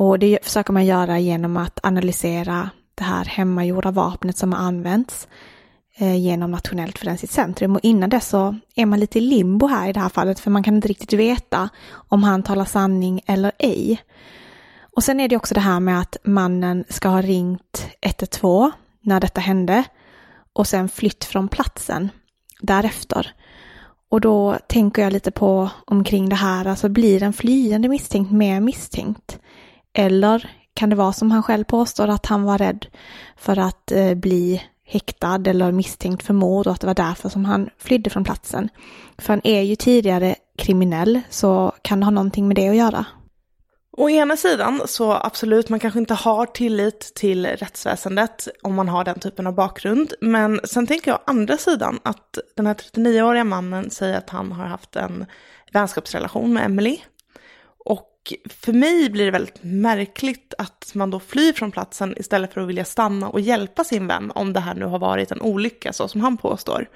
och 0.00 0.18
det 0.18 0.38
försöker 0.42 0.72
man 0.72 0.86
göra 0.86 1.18
genom 1.18 1.56
att 1.56 1.80
analysera 1.82 2.70
det 2.94 3.04
här 3.04 3.24
hemmagjorda 3.24 3.90
vapnet 3.90 4.36
som 4.36 4.52
har 4.52 4.60
använts 4.60 5.28
eh, 5.96 6.16
genom 6.16 6.50
Nationellt 6.50 6.98
forensiskt 6.98 7.34
centrum. 7.34 7.74
Och 7.74 7.80
innan 7.82 8.10
dess 8.10 8.28
så 8.28 8.56
är 8.74 8.86
man 8.86 9.00
lite 9.00 9.18
i 9.18 9.20
limbo 9.20 9.66
här 9.66 9.88
i 9.88 9.92
det 9.92 10.00
här 10.00 10.08
fallet 10.08 10.40
för 10.40 10.50
man 10.50 10.62
kan 10.62 10.74
inte 10.74 10.88
riktigt 10.88 11.12
veta 11.12 11.68
om 11.92 12.22
han 12.22 12.42
talar 12.42 12.64
sanning 12.64 13.20
eller 13.26 13.52
ej. 13.58 14.02
Och 14.96 15.04
sen 15.04 15.20
är 15.20 15.28
det 15.28 15.36
också 15.36 15.54
det 15.54 15.60
här 15.60 15.80
med 15.80 16.00
att 16.00 16.16
mannen 16.24 16.84
ska 16.88 17.08
ha 17.08 17.22
ringt 17.22 17.86
112 18.00 18.70
när 19.00 19.20
detta 19.20 19.40
hände 19.40 19.84
och 20.52 20.66
sen 20.66 20.88
flytt 20.88 21.24
från 21.24 21.48
platsen 21.48 22.08
därefter. 22.60 23.34
Och 24.08 24.20
då 24.20 24.58
tänker 24.66 25.02
jag 25.02 25.12
lite 25.12 25.30
på 25.30 25.70
omkring 25.86 26.28
det 26.28 26.36
här, 26.36 26.66
alltså 26.66 26.88
blir 26.88 27.22
en 27.22 27.32
flyende 27.32 27.88
misstänkt 27.88 28.32
mer 28.32 28.60
misstänkt? 28.60 29.38
Eller 29.92 30.50
kan 30.74 30.90
det 30.90 30.96
vara 30.96 31.12
som 31.12 31.30
han 31.30 31.42
själv 31.42 31.64
påstår 31.64 32.08
att 32.08 32.26
han 32.26 32.42
var 32.42 32.58
rädd 32.58 32.86
för 33.36 33.58
att 33.58 33.92
eh, 33.92 34.14
bli 34.14 34.62
häktad 34.84 35.42
eller 35.46 35.72
misstänkt 35.72 36.22
för 36.26 36.34
mord 36.34 36.66
och 36.66 36.72
att 36.72 36.80
det 36.80 36.86
var 36.86 36.94
därför 36.94 37.28
som 37.28 37.44
han 37.44 37.70
flydde 37.78 38.10
från 38.10 38.24
platsen. 38.24 38.68
För 39.18 39.32
han 39.32 39.40
är 39.44 39.62
ju 39.62 39.76
tidigare 39.76 40.34
kriminell 40.58 41.20
så 41.30 41.72
kan 41.82 42.00
det 42.00 42.06
ha 42.06 42.10
någonting 42.10 42.48
med 42.48 42.56
det 42.56 42.68
att 42.68 42.76
göra. 42.76 43.04
Å 43.92 44.10
ena 44.10 44.36
sidan 44.36 44.82
så 44.86 45.12
absolut, 45.12 45.68
man 45.68 45.80
kanske 45.80 45.98
inte 45.98 46.14
har 46.14 46.46
tillit 46.46 47.14
till 47.14 47.46
rättsväsendet 47.46 48.48
om 48.62 48.74
man 48.74 48.88
har 48.88 49.04
den 49.04 49.20
typen 49.20 49.46
av 49.46 49.54
bakgrund. 49.54 50.12
Men 50.20 50.60
sen 50.64 50.86
tänker 50.86 51.10
jag 51.10 51.20
å 51.20 51.22
andra 51.26 51.56
sidan 51.56 51.98
att 52.02 52.38
den 52.56 52.66
här 52.66 52.74
39-åriga 52.74 53.44
mannen 53.44 53.90
säger 53.90 54.18
att 54.18 54.30
han 54.30 54.52
har 54.52 54.66
haft 54.66 54.96
en 54.96 55.26
vänskapsrelation 55.72 56.52
med 56.52 56.64
Emily. 56.64 56.98
Och 57.84 58.09
för 58.48 58.72
mig 58.72 59.10
blir 59.10 59.24
det 59.24 59.30
väldigt 59.30 59.62
märkligt 59.62 60.54
att 60.58 60.90
man 60.94 61.10
då 61.10 61.20
flyr 61.20 61.52
från 61.52 61.70
platsen 61.70 62.14
istället 62.16 62.54
för 62.54 62.60
att 62.60 62.68
vilja 62.68 62.84
stanna 62.84 63.28
och 63.28 63.40
hjälpa 63.40 63.84
sin 63.84 64.06
vän 64.06 64.32
om 64.34 64.52
det 64.52 64.60
här 64.60 64.74
nu 64.74 64.84
har 64.84 64.98
varit 64.98 65.30
en 65.30 65.40
olycka 65.40 65.92
så 65.92 66.08
som 66.08 66.20
han 66.20 66.36
påstår. 66.36 66.88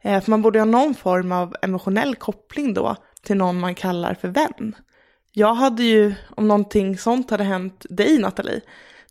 Eh, 0.00 0.20
för 0.20 0.30
man 0.30 0.42
borde 0.42 0.58
ha 0.58 0.64
någon 0.64 0.94
form 0.94 1.32
av 1.32 1.56
emotionell 1.62 2.14
koppling 2.14 2.74
då 2.74 2.96
till 3.22 3.36
någon 3.36 3.60
man 3.60 3.74
kallar 3.74 4.14
för 4.14 4.28
vän. 4.28 4.76
Jag 5.32 5.54
hade 5.54 5.82
ju, 5.82 6.14
om 6.36 6.48
någonting 6.48 6.98
sånt 6.98 7.30
hade 7.30 7.44
hänt 7.44 7.86
dig 7.90 8.18
Nathalie, 8.18 8.60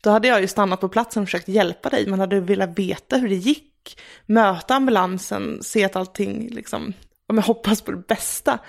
då 0.02 0.10
hade 0.10 0.28
jag 0.28 0.42
ju 0.42 0.48
stannat 0.48 0.82
på 0.82 0.90
platsen 0.90 1.24
och 1.24 1.28
försökt 1.28 1.48
hjälpa 1.48 1.90
dig. 1.90 2.08
Man 2.08 2.20
hade 2.20 2.40
velat 2.40 2.80
veta 2.80 3.18
hur 3.18 3.30
det 3.30 3.36
gick, 3.36 4.00
möta 4.26 4.76
ambulansen, 4.76 5.60
se 5.62 5.84
att 5.84 5.96
allting 5.96 6.50
liksom, 6.52 6.94
om 7.28 7.38
jag 7.38 7.44
hoppas 7.44 7.82
på 7.82 7.92
det 7.92 8.08
bästa. 8.08 8.60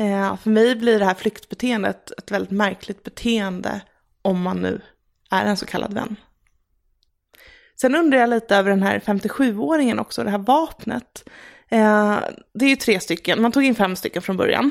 Eh, 0.00 0.36
för 0.36 0.50
mig 0.50 0.76
blir 0.76 0.98
det 0.98 1.04
här 1.04 1.14
flyktbeteendet 1.14 2.12
ett 2.18 2.30
väldigt 2.30 2.50
märkligt 2.50 3.02
beteende 3.02 3.80
om 4.22 4.42
man 4.42 4.62
nu 4.62 4.80
är 5.30 5.44
en 5.44 5.56
så 5.56 5.66
kallad 5.66 5.94
vän. 5.94 6.16
Sen 7.80 7.94
undrar 7.94 8.18
jag 8.18 8.30
lite 8.30 8.56
över 8.56 8.70
den 8.70 8.82
här 8.82 8.98
57-åringen 8.98 9.98
också, 9.98 10.24
det 10.24 10.30
här 10.30 10.38
vapnet. 10.38 11.28
Eh, 11.68 12.18
det 12.54 12.64
är 12.64 12.68
ju 12.68 12.76
tre 12.76 13.00
stycken, 13.00 13.42
man 13.42 13.52
tog 13.52 13.64
in 13.64 13.74
fem 13.74 13.96
stycken 13.96 14.22
från 14.22 14.36
början. 14.36 14.70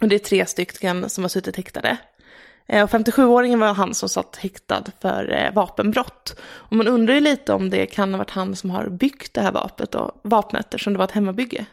Och 0.00 0.08
det 0.08 0.14
är 0.14 0.18
tre 0.18 0.46
stycken 0.46 1.10
som 1.10 1.24
har 1.24 1.28
suttit 1.28 1.56
häktade. 1.56 1.96
Eh, 2.68 2.84
och 2.84 2.90
57-åringen 2.90 3.60
var 3.60 3.74
han 3.74 3.94
som 3.94 4.08
satt 4.08 4.36
häktad 4.36 4.84
för 5.00 5.50
vapenbrott. 5.54 6.40
Och 6.40 6.76
man 6.76 6.88
undrar 6.88 7.14
ju 7.14 7.20
lite 7.20 7.52
om 7.52 7.70
det 7.70 7.86
kan 7.86 8.14
ha 8.14 8.18
varit 8.18 8.30
han 8.30 8.56
som 8.56 8.70
har 8.70 8.88
byggt 8.88 9.34
det 9.34 9.40
här 9.40 9.52
vapnet, 9.52 9.90
då, 9.90 10.20
vapnet 10.24 10.66
eftersom 10.66 10.92
det 10.92 10.98
var 10.98 11.04
ett 11.04 11.10
hemmabygge. 11.10 11.66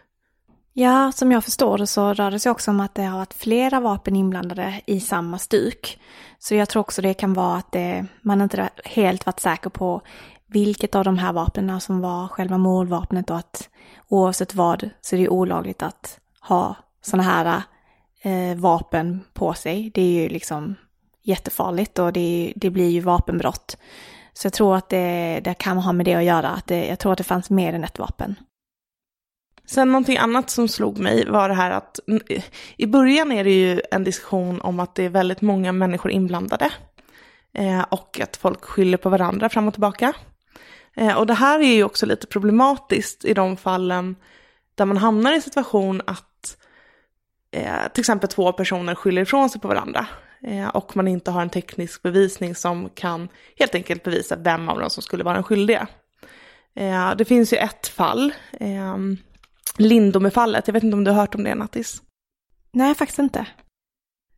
Ja, 0.78 1.12
som 1.12 1.32
jag 1.32 1.44
förstår 1.44 1.78
det 1.78 1.88
så 1.88 2.14
rör 2.14 2.32
det 2.32 2.40
sig 2.40 2.52
också 2.52 2.72
om 2.72 2.80
att 2.80 2.96
det 2.96 3.04
har 3.04 3.18
varit 3.18 3.34
flera 3.34 3.80
vapen 3.80 4.16
inblandade 4.16 4.82
i 4.86 5.00
samma 5.00 5.38
stuk. 5.38 6.00
Så 6.40 6.56
jag 6.56 6.70
tror 6.70 6.80
också 6.80 7.02
det 7.02 7.14
kan 7.14 7.34
vara 7.34 7.58
att 7.58 7.72
det, 7.72 8.06
man 8.22 8.42
inte 8.42 8.70
helt 8.86 9.26
varit 9.26 9.40
säker 9.40 9.70
på 9.70 10.02
vilket 10.48 10.96
av 10.96 11.04
de 11.04 11.18
här 11.18 11.34
vapnen 11.34 11.82
som 11.82 12.02
var 12.02 12.28
själva 12.28 12.58
mordvapnet 12.58 13.30
och 13.30 13.38
att 13.38 13.70
oavsett 14.08 14.56
vad 14.56 14.90
så 15.02 15.16
är 15.16 15.20
det 15.20 15.30
olagligt 15.30 15.84
att 15.84 16.20
ha 16.42 16.76
sådana 17.02 17.24
här 17.24 17.64
eh, 18.22 18.58
vapen 18.58 19.24
på 19.34 19.54
sig. 19.54 19.92
Det 19.94 20.02
är 20.02 20.22
ju 20.22 20.30
liksom 20.30 20.76
jättefarligt 21.24 22.00
och 22.00 22.14
det, 22.14 22.54
det 22.56 22.70
blir 22.70 22.90
ju 22.90 23.00
vapenbrott. 23.00 23.78
Så 24.34 24.46
jag 24.46 24.54
tror 24.54 24.76
att 24.76 24.90
det, 24.90 25.40
det 25.44 25.54
kan 25.54 25.78
ha 25.78 25.94
med 25.94 26.06
det 26.06 26.16
att 26.16 26.24
göra. 26.24 26.50
Att 26.50 26.68
det, 26.68 26.88
jag 26.88 27.00
tror 27.00 27.12
att 27.12 27.18
det 27.18 27.24
fanns 27.24 27.50
mer 27.50 27.74
än 27.74 27.84
ett 27.84 28.00
vapen. 28.00 28.36
Sen 29.68 29.92
någonting 29.92 30.18
annat 30.18 30.50
som 30.50 30.68
slog 30.68 30.98
mig 30.98 31.26
var 31.30 31.50
det 31.50 31.56
här 31.56 31.72
att 31.72 32.00
mm, 32.08 32.22
i 32.78 32.88
början 32.88 33.32
är 33.32 33.44
det 33.44 33.52
ju 33.52 33.82
en 33.92 34.04
diskussion 34.04 34.62
om 34.62 34.80
att 34.80 34.96
det 34.96 35.04
är 35.04 35.10
väldigt 35.10 35.42
många 35.42 35.72
människor 35.72 36.12
inblandade. 36.12 36.70
Eh, 37.54 37.82
och 37.82 38.20
att 38.24 38.38
folk 38.38 38.64
skyller 38.66 38.98
på 38.98 39.10
varandra 39.10 39.50
fram 39.50 39.68
och 39.68 39.74
tillbaka. 39.74 40.14
Eh, 40.96 41.18
och 41.18 41.28
det 41.28 41.34
här 41.34 41.60
är 41.60 41.76
ju 41.76 41.84
också 41.84 42.06
lite 42.06 42.28
problematiskt 42.28 43.26
i 43.26 43.34
de 43.34 43.58
fallen 43.58 44.16
där 44.76 44.86
man 44.86 44.98
hamnar 44.98 45.32
i 45.32 45.36
en 45.36 45.42
situation 45.42 46.02
att 46.08 46.58
eh, 47.52 47.92
till 47.94 48.02
exempel 48.02 48.30
två 48.30 48.54
personer 48.54 48.96
skyller 48.96 49.22
ifrån 49.22 49.50
sig 49.50 49.62
på 49.62 49.68
varandra. 49.68 50.08
Eh, 50.44 50.68
och 50.68 50.96
man 50.98 51.08
inte 51.08 51.32
har 51.32 51.42
en 51.42 51.50
teknisk 51.50 52.02
bevisning 52.02 52.56
som 52.56 52.90
kan 52.90 53.30
helt 53.60 53.76
enkelt 53.76 54.04
bevisa 54.04 54.36
vem 54.36 54.70
av 54.70 54.80
dem 54.80 54.90
som 54.90 55.04
skulle 55.04 55.24
vara 55.24 55.34
den 55.34 55.44
skyldiga. 55.44 55.88
Eh, 56.76 57.16
det 57.16 57.26
finns 57.26 57.54
ju 57.54 57.58
ett 57.58 57.88
fall, 57.88 58.34
ehm, 58.60 59.18
Lindome-fallet, 59.78 60.68
jag 60.68 60.74
vet 60.74 60.84
inte 60.84 60.98
om 60.98 61.04
du 61.04 61.12
har 61.12 61.18
hört 61.18 61.36
om 61.36 61.44
det 61.44 61.56
Nattis? 61.56 62.02
Nej, 62.72 62.96
faktiskt 62.96 63.20
inte. 63.20 63.46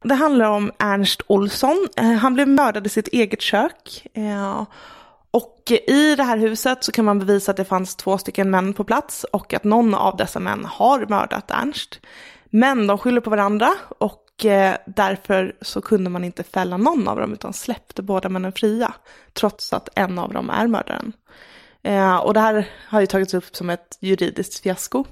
Det 0.04 0.16
handlar 0.16 0.50
om 0.50 0.72
Ernst 0.80 1.22
Olsson. 1.28 1.88
Han 2.22 2.34
blev 2.34 2.48
mördad 2.48 2.86
i 2.86 2.90
sitt 2.90 3.08
eget 3.08 3.42
kök. 3.42 4.08
Och 5.32 5.72
i 5.88 6.16
det 6.16 6.24
här 6.24 6.38
huset 6.38 6.84
så 6.84 6.92
kan 6.92 7.06
man 7.06 7.20
bevisa 7.20 7.52
att 7.52 7.58
det 7.58 7.66
fanns 7.66 7.96
två 7.96 8.18
stycken 8.18 8.50
män 8.50 8.74
på 8.74 8.84
plats 8.84 9.24
och 9.24 9.54
att 9.54 9.64
någon 9.64 9.94
av 9.94 10.18
dessa 10.18 10.40
män 10.40 10.66
har 10.66 11.06
mördat 11.10 11.52
Ernst. 11.52 12.00
Men 12.50 12.88
de 12.88 12.98
skyller 12.98 13.22
på 13.22 13.30
varandra 13.30 13.76
och 13.98 14.46
eh, 14.46 14.78
därför 14.86 15.56
så 15.62 15.82
kunde 15.82 16.10
man 16.10 16.24
inte 16.24 16.44
fälla 16.44 16.78
någon 16.78 17.08
av 17.08 17.20
dem 17.20 17.34
utan 17.34 17.54
släppte 17.54 18.02
båda 18.02 18.30
männen 18.30 18.52
fria. 18.52 18.94
Trots 19.34 19.74
att 19.74 19.90
en 19.96 20.20
av 20.20 20.34
dem 20.34 20.50
är 20.50 20.68
mördaren. 20.68 21.14
Eh, 21.84 22.18
och 22.18 22.34
det 22.34 22.40
här 22.40 22.70
har 22.88 23.00
ju 23.00 23.08
tagits 23.08 23.34
upp 23.34 23.56
som 23.56 23.70
ett 23.70 23.98
juridiskt 24.02 24.60
fiasko. 24.60 25.06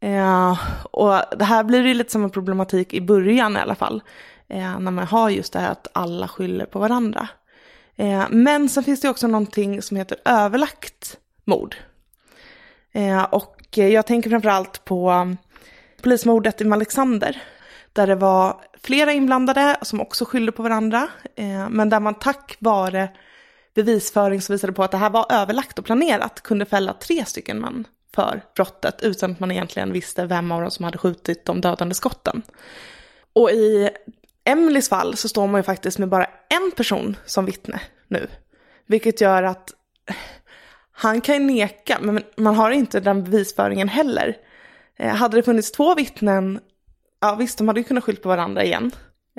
Eh, 0.00 0.58
och 0.90 1.38
det 1.38 1.44
här 1.44 1.64
blir 1.64 1.86
ju 1.86 1.94
lite 1.94 2.12
som 2.12 2.24
en 2.24 2.30
problematik 2.30 2.94
i 2.94 3.00
början 3.00 3.56
i 3.56 3.60
alla 3.60 3.74
fall. 3.74 4.02
Eh, 4.48 4.80
när 4.80 4.90
man 4.90 5.06
har 5.06 5.30
just 5.30 5.52
det 5.52 5.58
här 5.58 5.70
att 5.70 5.86
alla 5.92 6.28
skyller 6.28 6.66
på 6.66 6.78
varandra. 6.78 7.28
Eh, 7.96 8.24
men 8.30 8.68
sen 8.68 8.84
finns 8.84 9.00
det 9.00 9.08
också 9.08 9.26
någonting 9.26 9.82
som 9.82 9.96
heter 9.96 10.18
överlagt 10.24 11.18
mord. 11.44 11.76
Eh, 12.92 13.22
och 13.22 13.56
jag 13.72 14.06
tänker 14.06 14.30
framförallt 14.30 14.84
på 14.84 15.34
polismordet 16.02 16.60
i 16.60 16.72
Alexander 16.72 17.42
där 17.92 18.06
det 18.06 18.14
var 18.14 18.60
flera 18.82 19.12
inblandade 19.12 19.76
som 19.82 20.00
också 20.00 20.24
skyllde 20.24 20.52
på 20.52 20.62
varandra, 20.62 21.08
eh, 21.36 21.68
men 21.70 21.88
där 21.88 22.00
man 22.00 22.14
tack 22.14 22.56
vare 22.58 23.08
bevisföring 23.74 24.40
som 24.40 24.52
visade 24.52 24.72
på 24.72 24.82
att 24.82 24.90
det 24.90 24.96
här 24.96 25.10
var 25.10 25.26
överlagt 25.30 25.78
och 25.78 25.84
planerat 25.84 26.42
kunde 26.42 26.64
fälla 26.64 26.92
tre 26.92 27.24
stycken 27.24 27.58
män 27.58 27.86
för 28.18 28.42
brottet 28.54 29.02
utan 29.02 29.32
att 29.32 29.40
man 29.40 29.50
egentligen 29.50 29.92
visste 29.92 30.26
vem 30.26 30.52
av 30.52 30.60
dem 30.60 30.70
som 30.70 30.84
hade 30.84 30.98
skjutit 30.98 31.44
de 31.44 31.60
dödande 31.60 31.94
skotten. 31.94 32.42
Och 33.32 33.50
i 33.50 33.90
Emelies 34.44 34.88
fall 34.88 35.16
så 35.16 35.28
står 35.28 35.46
man 35.46 35.58
ju 35.58 35.62
faktiskt 35.62 35.98
med 35.98 36.08
bara 36.08 36.24
en 36.48 36.70
person 36.76 37.16
som 37.26 37.44
vittne 37.44 37.80
nu, 38.08 38.28
vilket 38.86 39.20
gör 39.20 39.42
att 39.42 39.70
han 40.92 41.20
kan 41.20 41.34
ju 41.34 41.40
neka, 41.40 41.98
men 42.00 42.22
man 42.36 42.54
har 42.54 42.70
inte 42.70 43.00
den 43.00 43.24
bevisföringen 43.24 43.88
heller. 43.88 44.36
Eh, 44.96 45.14
hade 45.14 45.36
det 45.36 45.42
funnits 45.42 45.72
två 45.72 45.94
vittnen 45.94 46.60
ja 47.20 47.34
visst, 47.34 47.58
de 47.58 47.68
hade 47.68 47.80
ju 47.80 47.84
kunnat 47.84 48.04
skylla 48.04 48.20
på 48.20 48.28
varandra 48.28 48.64
igen 48.64 48.90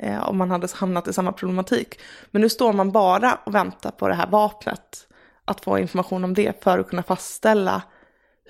eh, 0.02 0.28
om 0.28 0.36
man 0.38 0.50
hade 0.50 0.68
hamnat 0.74 1.08
i 1.08 1.12
samma 1.12 1.32
problematik. 1.32 2.00
Men 2.30 2.42
nu 2.42 2.48
står 2.48 2.72
man 2.72 2.92
bara 2.92 3.38
och 3.44 3.54
väntar 3.54 3.90
på 3.90 4.08
det 4.08 4.14
här 4.14 4.26
vapnet, 4.26 5.06
att 5.44 5.64
få 5.64 5.78
information 5.78 6.24
om 6.24 6.34
det 6.34 6.62
för 6.64 6.78
att 6.78 6.88
kunna 6.88 7.02
fastställa 7.02 7.82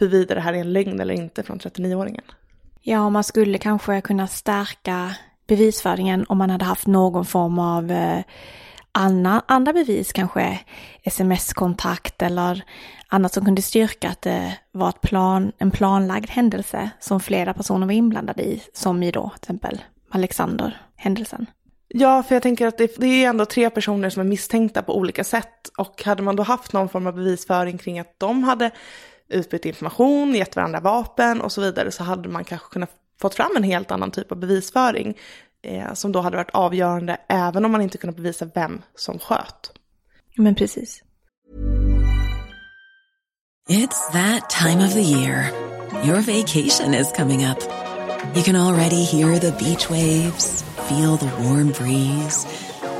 huruvida 0.01 0.35
det 0.35 0.41
här 0.41 0.53
är 0.53 0.59
en 0.59 0.73
lögn 0.73 1.01
eller 1.01 1.15
inte 1.15 1.43
från 1.43 1.59
39-åringen. 1.59 2.25
Ja, 2.83 3.11
man 3.11 3.25
skulle 3.25 3.59
kanske 3.59 4.01
kunna 4.01 4.27
stärka 4.27 5.15
bevisföringen 5.47 6.27
om 6.29 6.39
man 6.39 6.51
hade 6.51 6.65
haft 6.65 6.87
någon 6.87 7.25
form 7.25 7.59
av 7.59 7.91
eh, 7.91 8.23
anna, 8.93 9.43
andra 9.47 9.73
bevis, 9.73 10.13
kanske 10.13 10.59
sms-kontakt 11.03 12.23
eller 12.23 12.65
annat 13.09 13.33
som 13.33 13.45
kunde 13.45 13.63
styrka 13.63 14.09
att 14.09 14.23
det 14.23 14.59
var 14.73 14.89
ett 14.89 15.01
plan, 15.01 15.53
en 15.59 15.71
planlagd 15.71 16.31
händelse 16.31 16.91
som 17.01 17.21
flera 17.21 17.55
personer 17.55 17.87
var 17.87 17.93
inblandade 17.93 18.43
i, 18.43 18.63
som 18.73 19.03
i 19.03 19.11
då 19.11 19.29
till 19.29 19.43
exempel 19.43 19.83
Alexander-händelsen. 20.11 21.47
Ja, 21.89 22.23
för 22.23 22.35
jag 22.35 22.43
tänker 22.43 22.67
att 22.67 22.79
det, 22.79 22.97
det 22.97 23.07
är 23.07 23.29
ändå 23.29 23.45
tre 23.45 23.71
personer 23.71 24.11
som 24.11 24.21
är 24.21 24.25
misstänkta 24.25 24.83
på 24.83 24.97
olika 24.97 25.25
sätt 25.25 25.71
och 25.79 26.03
hade 26.05 26.23
man 26.23 26.37
då 26.37 26.43
haft 26.43 26.73
någon 26.73 26.89
form 26.89 27.07
av 27.07 27.15
bevisföring 27.15 27.79
kring 27.79 27.99
att 27.99 28.15
de 28.19 28.45
hade 28.45 28.71
utbytt 29.31 29.64
information, 29.64 30.35
gett 30.35 30.57
varandra 30.57 30.81
vapen 30.81 31.40
och 31.40 31.53
så 31.53 31.61
vidare 31.61 31.90
så 31.90 32.05
hade 32.05 32.29
man 32.29 32.45
kanske 32.45 32.69
kunnat 32.73 32.90
fått 33.21 33.35
fram 33.35 33.57
en 33.57 33.62
helt 33.62 33.90
annan 33.90 34.11
typ 34.11 34.33
av 34.33 34.38
bevisföring 34.38 35.19
eh, 35.62 35.95
som 35.95 36.12
då 36.12 36.21
hade 36.21 36.37
varit 36.37 36.51
avgörande 36.51 37.16
även 37.29 37.64
om 37.64 37.73
man 37.73 37.81
inte 37.81 37.99
kunde 37.99 38.16
bevisa 38.16 38.51
vem 38.55 38.83
som 38.95 39.19
sköt. 39.19 39.73
Men 40.37 40.55
precis. 40.55 41.03
It's 43.69 44.12
that 44.12 44.51
time 44.51 44.85
of 44.85 44.93
the 44.93 45.03
year. 45.03 45.53
Your 46.05 46.21
vacation 46.21 46.95
is 46.95 47.12
coming 47.12 47.45
up. 47.45 47.59
You 48.35 48.43
can 48.43 48.57
already 48.57 49.05
hear 49.05 49.38
the 49.38 49.53
beach 49.53 49.90
waves, 49.90 50.64
feel 50.88 51.16
the 51.16 51.31
warm 51.43 51.73
breeze, 51.73 52.47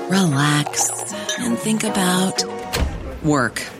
relax 0.09 0.91
and 1.39 1.59
think 1.59 1.85
about 1.85 2.45
work. 3.23 3.80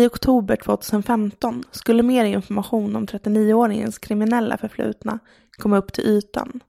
I 0.00 0.06
oktober 0.06 0.56
2015 0.56 1.64
skulle 1.70 2.02
mer 2.02 2.24
information 2.24 2.96
om 2.96 3.06
39-åringens 3.06 3.98
kriminella 3.98 4.56
förflutna 4.56 5.18
komma 5.58 5.76
upp 5.76 5.92
till 5.92 6.04
ytan 6.04 6.60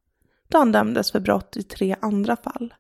då 0.50 0.58
han 0.58 0.72
dömdes 0.72 1.12
för 1.12 1.20
brott 1.20 1.58
i 1.58 1.64
tre 1.64 1.96
andra 2.02 2.36
fall. 2.36 2.74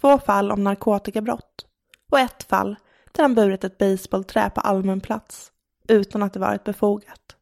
Två 0.00 0.18
fall 0.18 0.52
om 0.52 0.64
narkotikabrott 0.64 1.66
och 2.10 2.18
ett 2.18 2.42
fall 2.42 2.76
där 3.12 3.22
han 3.22 3.34
burit 3.34 3.64
ett 3.64 3.78
baseballträ 3.78 4.50
på 4.50 4.60
allmän 4.60 5.00
plats 5.00 5.52
utan 5.88 6.22
att 6.22 6.32
det 6.32 6.40
varit 6.40 6.64
befogat. 6.64 7.36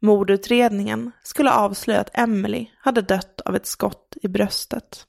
Mordutredningen 0.00 1.10
skulle 1.22 1.52
avslöja 1.52 2.00
att 2.00 2.18
Emily 2.18 2.66
hade 2.78 3.02
dött 3.02 3.40
av 3.40 3.56
ett 3.56 3.66
skott 3.66 4.16
i 4.22 4.28
bröstet. 4.28 5.06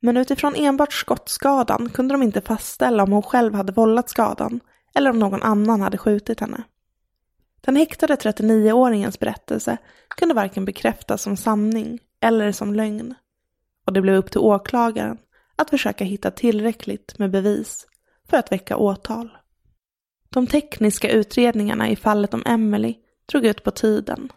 Men 0.00 0.16
utifrån 0.16 0.54
enbart 0.54 0.92
skottskadan 0.92 1.90
kunde 1.90 2.14
de 2.14 2.22
inte 2.22 2.40
fastställa 2.40 3.02
om 3.02 3.12
hon 3.12 3.22
själv 3.22 3.54
hade 3.54 3.72
vållat 3.72 4.08
skadan 4.08 4.60
eller 4.94 5.10
om 5.10 5.18
någon 5.18 5.42
annan 5.42 5.80
hade 5.80 5.98
skjutit 5.98 6.40
henne. 6.40 6.62
Den 7.60 7.76
häktade 7.76 8.14
39-åringens 8.14 9.20
berättelse 9.20 9.76
kunde 10.08 10.34
varken 10.34 10.64
bekräftas 10.64 11.22
som 11.22 11.36
sanning 11.36 11.98
eller 12.20 12.52
som 12.52 12.74
lögn. 12.74 13.14
Och 13.86 13.92
det 13.92 14.00
blev 14.00 14.14
upp 14.14 14.30
till 14.30 14.40
åklagaren 14.40 15.18
att 15.56 15.70
försöka 15.70 16.04
hitta 16.04 16.30
tillräckligt 16.30 17.18
med 17.18 17.30
bevis 17.30 17.86
för 18.30 18.36
att 18.36 18.52
väcka 18.52 18.76
åtal. 18.76 19.30
De 20.28 20.46
tekniska 20.46 21.10
utredningarna 21.10 21.88
i 21.88 21.96
fallet 21.96 22.34
om 22.34 22.42
Emily 22.46 22.94
drog 23.26 23.46
ut 23.46 23.64
på 23.64 23.70
tiden. 23.70 24.32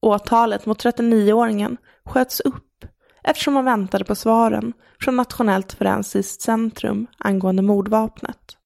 Åtalet 0.00 0.66
mot 0.66 0.84
39-åringen 0.84 1.76
sköts 2.04 2.40
upp 2.40 2.84
eftersom 3.22 3.54
man 3.54 3.64
väntade 3.64 4.04
på 4.04 4.14
svaren 4.14 4.72
från 5.00 5.16
Nationellt 5.16 5.72
forensiskt 5.72 6.42
centrum 6.42 7.06
angående 7.18 7.62
mordvapnet. 7.62 8.57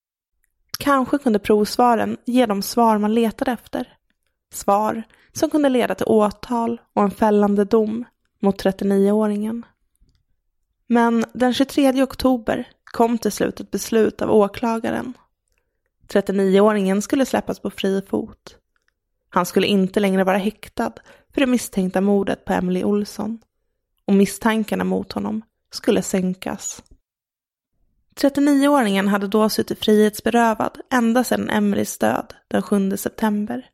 Kanske 0.78 1.18
kunde 1.18 1.38
provsvaren 1.38 2.16
ge 2.24 2.46
de 2.46 2.62
svar 2.62 2.98
man 2.98 3.14
letade 3.14 3.52
efter. 3.52 3.96
Svar 4.52 5.02
som 5.32 5.50
kunde 5.50 5.68
leda 5.68 5.94
till 5.94 6.06
åtal 6.06 6.80
och 6.92 7.02
en 7.02 7.10
fällande 7.10 7.64
dom 7.64 8.04
mot 8.40 8.64
39-åringen. 8.64 9.62
Men 10.86 11.24
den 11.32 11.54
23 11.54 12.02
oktober 12.02 12.68
kom 12.84 13.18
till 13.18 13.32
slut 13.32 13.60
ett 13.60 13.70
beslut 13.70 14.22
av 14.22 14.30
åklagaren. 14.30 15.14
39-åringen 16.08 17.02
skulle 17.02 17.26
släppas 17.26 17.60
på 17.60 17.70
fri 17.70 18.02
fot. 18.02 18.56
Han 19.28 19.46
skulle 19.46 19.66
inte 19.66 20.00
längre 20.00 20.24
vara 20.24 20.38
häktad 20.38 20.92
för 21.34 21.40
det 21.40 21.46
misstänkta 21.46 22.00
mordet 22.00 22.44
på 22.44 22.52
Emily 22.52 22.84
Olsson. 22.84 23.38
Och 24.04 24.14
misstankarna 24.14 24.84
mot 24.84 25.12
honom 25.12 25.42
skulle 25.70 26.02
sänkas. 26.02 26.82
39-åringen 28.20 29.08
hade 29.08 29.28
då 29.28 29.48
suttit 29.48 29.84
frihetsberövad 29.84 30.78
ända 30.90 31.24
sedan 31.24 31.50
Emrys 31.50 31.98
död 31.98 32.34
den 32.48 32.62
7 32.62 32.96
september. 32.96 33.66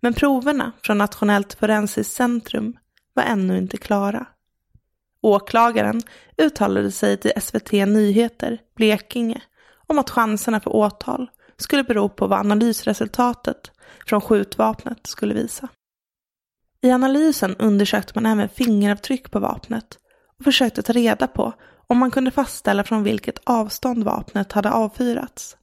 Men 0.00 0.14
proverna 0.14 0.72
från 0.82 0.98
Nationellt 0.98 1.54
forensiskt 1.54 2.12
centrum 2.12 2.76
var 3.14 3.22
ännu 3.22 3.58
inte 3.58 3.76
klara. 3.76 4.26
Åklagaren 5.22 6.02
uttalade 6.36 6.92
sig 6.92 7.16
till 7.16 7.32
SVT 7.40 7.72
Nyheter, 7.72 8.58
Blekinge, 8.76 9.42
om 9.86 9.98
att 9.98 10.10
chanserna 10.10 10.60
för 10.60 10.76
åtal 10.76 11.30
skulle 11.56 11.84
bero 11.84 12.08
på 12.08 12.26
vad 12.26 12.38
analysresultatet 12.38 13.70
från 14.06 14.20
skjutvapnet 14.20 15.06
skulle 15.06 15.34
visa. 15.34 15.68
I 16.82 16.90
analysen 16.90 17.56
undersökte 17.56 18.12
man 18.14 18.26
även 18.26 18.48
fingeravtryck 18.48 19.30
på 19.30 19.38
vapnet 19.38 19.98
och 20.38 20.44
försökte 20.44 20.82
ta 20.82 20.92
reda 20.92 21.26
på 21.26 21.54
om 21.90 21.98
man 21.98 22.10
kunde 22.10 22.30
fastställa 22.30 22.84
från 22.84 23.02
vilket 23.02 23.38
avstånd 23.44 24.04
vapnet 24.04 24.52
hade 24.52 24.70
avfyrats. 24.70 25.56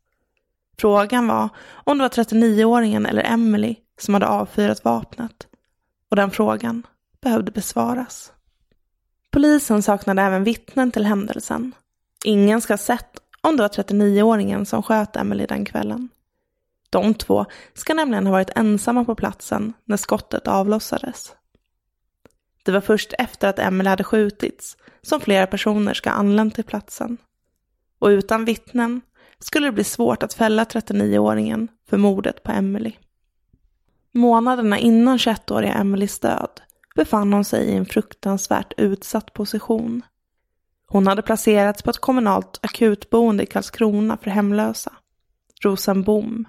Frågan 0.78 1.28
var 1.28 1.50
om 1.70 1.98
det 1.98 2.02
var 2.02 2.10
39-åringen 2.10 3.06
eller 3.06 3.24
Emily 3.24 3.76
som 4.00 4.14
hade 4.14 4.28
avfyrat 4.28 4.86
vapnet 4.86 5.48
och 6.10 6.16
den 6.16 6.32
frågan 6.32 6.88
behövde 7.22 7.52
besvaras. 7.52 8.32
Polisen 9.32 9.84
saknade 9.84 10.22
även 10.22 10.44
vittnen 10.44 10.92
till 10.92 11.06
händelsen. 11.06 11.72
Ingen 12.24 12.62
ska 12.62 12.74
ha 12.74 12.78
sett 12.78 13.20
om 13.42 13.58
det 13.58 13.64
var 13.64 13.70
39-åringen 13.70 14.66
som 14.66 14.84
sköt 14.84 15.16
Emily 15.16 15.46
den 15.46 15.66
kvällen. 15.66 16.10
De 16.90 17.14
två 17.14 17.46
ska 17.74 17.94
nämligen 17.94 18.26
ha 18.26 18.32
varit 18.32 18.52
ensamma 18.56 19.06
på 19.06 19.16
platsen 19.16 19.74
när 19.86 19.98
skottet 19.98 20.48
avlossades. 20.48 21.34
Det 22.64 22.72
var 22.72 22.82
först 22.82 23.14
efter 23.18 23.48
att 23.48 23.60
Emily 23.60 23.90
hade 23.90 24.04
skjutits 24.04 24.78
som 25.08 25.22
flera 25.22 25.48
personer 25.48 25.94
ska 25.94 26.10
ha 26.10 26.18
anlänt 26.18 26.56
till 26.56 26.64
platsen. 26.64 27.18
Och 28.00 28.08
utan 28.08 28.46
vittnen 28.46 29.02
skulle 29.40 29.68
det 29.68 29.72
bli 29.72 29.84
svårt 29.84 30.24
att 30.24 30.34
fälla 30.34 30.64
39-åringen 30.64 31.68
för 31.90 31.98
mordet 31.98 32.44
på 32.44 32.52
Emily. 32.52 32.94
Månaderna 34.14 34.80
innan 34.80 35.18
21-åriga 35.18 35.74
Emelies 35.74 36.20
död 36.20 36.62
befann 36.96 37.34
hon 37.34 37.46
sig 37.46 37.66
i 37.66 37.76
en 37.76 37.86
fruktansvärt 37.86 38.74
utsatt 38.78 39.34
position. 39.34 40.02
Hon 40.88 41.08
hade 41.08 41.22
placerats 41.22 41.84
på 41.84 41.90
ett 41.90 41.98
kommunalt 41.98 42.60
akutboende 42.62 43.44
i 43.44 43.46
Karlskrona 43.46 44.18
för 44.18 44.30
hemlösa, 44.30 44.94
Rosenbom. 45.64 46.48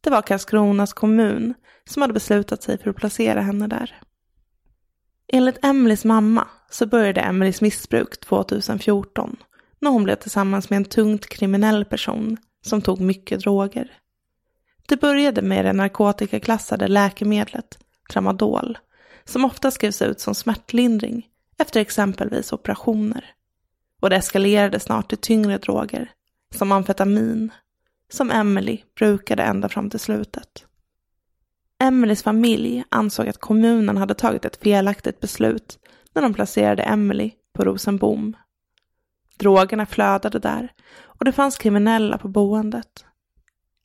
Det 0.00 0.10
var 0.10 0.22
Karlskronas 0.22 0.92
kommun 0.92 1.54
som 1.90 2.02
hade 2.02 2.14
beslutat 2.14 2.62
sig 2.62 2.78
för 2.78 2.90
att 2.90 2.96
placera 2.96 3.40
henne 3.40 3.66
där. 3.66 4.00
Enligt 5.28 5.64
Emelies 5.64 6.04
mamma 6.04 6.48
så 6.74 6.86
började 6.86 7.20
Emelies 7.20 7.60
missbruk 7.60 8.20
2014 8.20 9.36
när 9.80 9.90
hon 9.90 10.04
blev 10.04 10.16
tillsammans 10.16 10.70
med 10.70 10.76
en 10.76 10.84
tungt 10.84 11.26
kriminell 11.26 11.84
person 11.84 12.36
som 12.66 12.82
tog 12.82 13.00
mycket 13.00 13.40
droger. 13.40 13.92
Det 14.88 15.00
började 15.00 15.42
med 15.42 15.64
det 15.64 15.72
narkotikaklassade 15.72 16.88
läkemedlet 16.88 17.78
Tramadol 18.12 18.78
som 19.24 19.44
ofta 19.44 19.70
skrivs 19.70 20.02
ut 20.02 20.20
som 20.20 20.34
smärtlindring 20.34 21.26
efter 21.58 21.80
exempelvis 21.80 22.52
operationer. 22.52 23.24
Och 24.00 24.10
det 24.10 24.16
eskalerade 24.16 24.80
snart 24.80 25.08
till 25.08 25.18
tyngre 25.18 25.58
droger, 25.58 26.10
som 26.54 26.72
amfetamin, 26.72 27.52
som 28.12 28.30
Emily 28.30 28.78
brukade 28.98 29.42
ända 29.42 29.68
fram 29.68 29.90
till 29.90 30.00
slutet. 30.00 30.66
Emelies 31.78 32.22
familj 32.22 32.84
ansåg 32.88 33.28
att 33.28 33.40
kommunen 33.40 33.96
hade 33.96 34.14
tagit 34.14 34.44
ett 34.44 34.62
felaktigt 34.62 35.20
beslut 35.20 35.78
när 36.14 36.22
de 36.22 36.34
placerade 36.34 36.82
Emily 36.82 37.32
på 37.52 37.64
Rosenbom. 37.64 38.36
Drogerna 39.38 39.86
flödade 39.86 40.38
där 40.38 40.72
och 41.02 41.24
det 41.24 41.32
fanns 41.32 41.56
kriminella 41.56 42.18
på 42.18 42.28
boendet. 42.28 43.04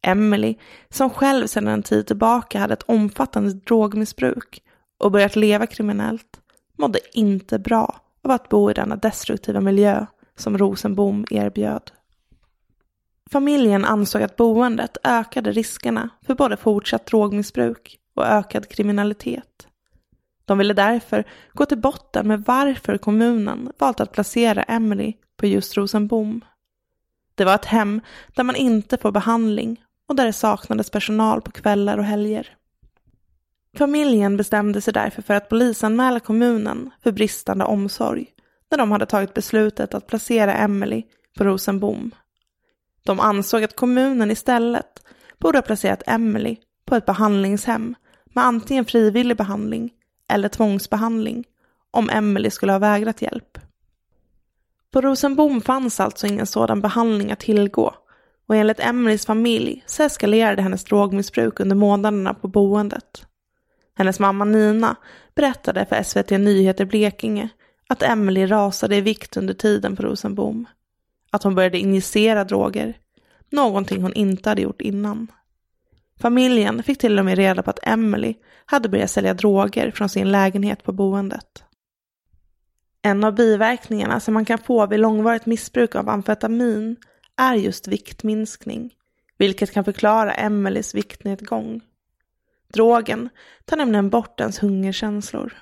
Emily, 0.02 0.56
som 0.90 1.10
själv 1.10 1.48
sedan 1.48 1.68
en 1.68 1.84
tid 1.84 2.08
tillbaka 2.08 2.60
hade 2.60 2.74
ett 2.74 2.84
omfattande 2.84 3.54
drogmissbruk 3.54 4.64
och 5.00 5.12
börjat 5.12 5.36
leva 5.36 5.66
kriminellt, 5.66 6.40
mådde 6.78 7.00
inte 7.14 7.60
bra 7.60 8.00
av 8.24 8.32
att 8.32 8.50
bo 8.50 8.72
i 8.72 8.74
denna 8.74 8.96
destruktiva 8.96 9.62
miljö 9.62 10.06
som 10.36 10.58
Rosenbom 10.58 11.26
erbjöd. 11.30 11.92
Familjen 13.32 13.86
ansåg 13.86 14.22
att 14.22 14.36
boendet 14.36 14.98
ökade 15.04 15.52
riskerna 15.52 16.10
för 16.26 16.36
både 16.36 16.58
fortsatt 16.58 17.06
drogmissbruk 17.06 18.00
och 18.16 18.26
ökad 18.26 18.70
kriminalitet. 18.70 19.69
De 20.50 20.58
ville 20.58 20.74
därför 20.74 21.24
gå 21.54 21.66
till 21.66 21.78
botten 21.78 22.28
med 22.28 22.44
varför 22.44 22.98
kommunen 22.98 23.72
valt 23.78 24.00
att 24.00 24.12
placera 24.12 24.64
Emily 24.64 25.14
på 25.38 25.46
just 25.46 25.78
Rosenbom. 25.78 26.46
Det 27.36 27.46
var 27.46 27.56
ett 27.56 27.66
hem 27.66 28.02
där 28.36 28.44
man 28.44 28.56
inte 28.56 28.98
får 28.98 29.12
behandling 29.12 29.84
och 30.08 30.16
där 30.16 30.26
det 30.26 30.34
saknades 30.34 30.90
personal 30.90 31.42
på 31.42 31.52
kvällar 31.52 31.98
och 31.98 32.04
helger. 32.04 32.56
Familjen 33.78 34.38
bestämde 34.38 34.82
sig 34.82 34.94
därför 34.94 35.22
för 35.22 35.34
att 35.34 35.50
polisanmäla 35.50 36.20
kommunen 36.20 36.90
för 37.04 37.12
bristande 37.12 37.66
omsorg 37.66 38.28
när 38.72 38.78
de 38.78 38.92
hade 38.92 39.06
tagit 39.06 39.34
beslutet 39.34 39.94
att 39.94 40.08
placera 40.08 40.54
Emily 40.54 41.04
på 41.38 41.44
Rosenbom. 41.44 42.12
De 43.04 43.20
ansåg 43.20 43.64
att 43.64 43.76
kommunen 43.76 44.32
istället 44.32 45.04
borde 45.40 45.58
ha 45.58 45.64
placerat 45.64 46.04
Emily 46.06 46.58
på 46.86 46.96
ett 46.96 47.06
behandlingshem 47.06 47.96
med 48.34 48.46
antingen 48.46 48.86
frivillig 48.86 49.38
behandling 49.38 49.92
eller 50.30 50.50
tvångsbehandling 50.50 51.44
om 51.92 52.10
Emily 52.10 52.50
skulle 52.50 52.72
ha 52.72 52.80
vägrat 52.80 53.22
hjälp. 53.22 53.58
På 54.92 55.02
Rosenbom 55.02 55.62
fanns 55.62 56.00
alltså 56.00 56.28
ingen 56.28 56.48
sådan 56.48 56.82
behandling 56.82 57.32
att 57.32 57.40
tillgå 57.40 57.94
och 58.48 58.56
enligt 58.56 58.80
Emelies 58.80 59.26
familj 59.26 59.84
så 59.86 60.04
eskalerade 60.04 60.62
hennes 60.62 60.84
drogmissbruk 60.84 61.60
under 61.60 61.76
månaderna 61.76 62.34
på 62.34 62.48
boendet. 62.48 63.26
Hennes 63.96 64.20
mamma 64.20 64.46
Nina 64.46 64.96
berättade 65.36 65.86
för 65.86 66.04
SVT 66.04 66.30
Nyheter 66.30 66.86
Blekinge 66.86 67.50
att 67.88 68.04
Emily 68.04 68.46
rasade 68.46 68.96
i 68.96 69.02
vikt 69.02 69.38
under 69.38 69.54
tiden 69.54 69.96
på 69.96 70.04
Rosenbom. 70.04 70.66
Att 71.32 71.44
hon 71.44 71.56
började 71.56 71.80
injicera 71.80 72.44
droger, 72.44 72.98
någonting 73.50 74.02
hon 74.02 74.14
inte 74.14 74.50
hade 74.50 74.62
gjort 74.62 74.82
innan. 74.82 75.28
Familjen 76.20 76.84
fick 76.84 76.98
till 76.98 77.20
och 77.20 77.26
med 77.26 77.38
reda 77.38 77.64
på 77.64 77.70
att 77.70 77.88
Emily 77.88 78.36
hade 78.66 78.90
börjat 78.90 79.12
sälja 79.12 79.34
droger 79.34 79.92
från 79.92 80.10
sin 80.10 80.32
lägenhet 80.32 80.84
på 80.84 80.92
boendet. 80.92 81.64
En 83.02 83.24
av 83.24 83.36
biverkningarna 83.36 84.20
som 84.20 84.34
man 84.34 84.46
kan 84.46 84.58
få 84.58 84.88
vid 84.88 85.00
långvarigt 85.00 85.46
missbruk 85.46 85.96
av 85.96 86.10
amfetamin 86.10 86.96
är 87.38 87.56
just 87.56 87.88
viktminskning, 87.88 88.94
vilket 89.38 89.72
kan 89.72 89.86
förklara 89.86 90.34
Emelies 90.34 90.96
viktnedgång. 90.96 91.82
Drogen 92.74 93.30
tar 93.66 93.78
nämligen 93.78 94.10
bort 94.10 94.40
ens 94.40 94.64
hungerkänslor. 94.64 95.54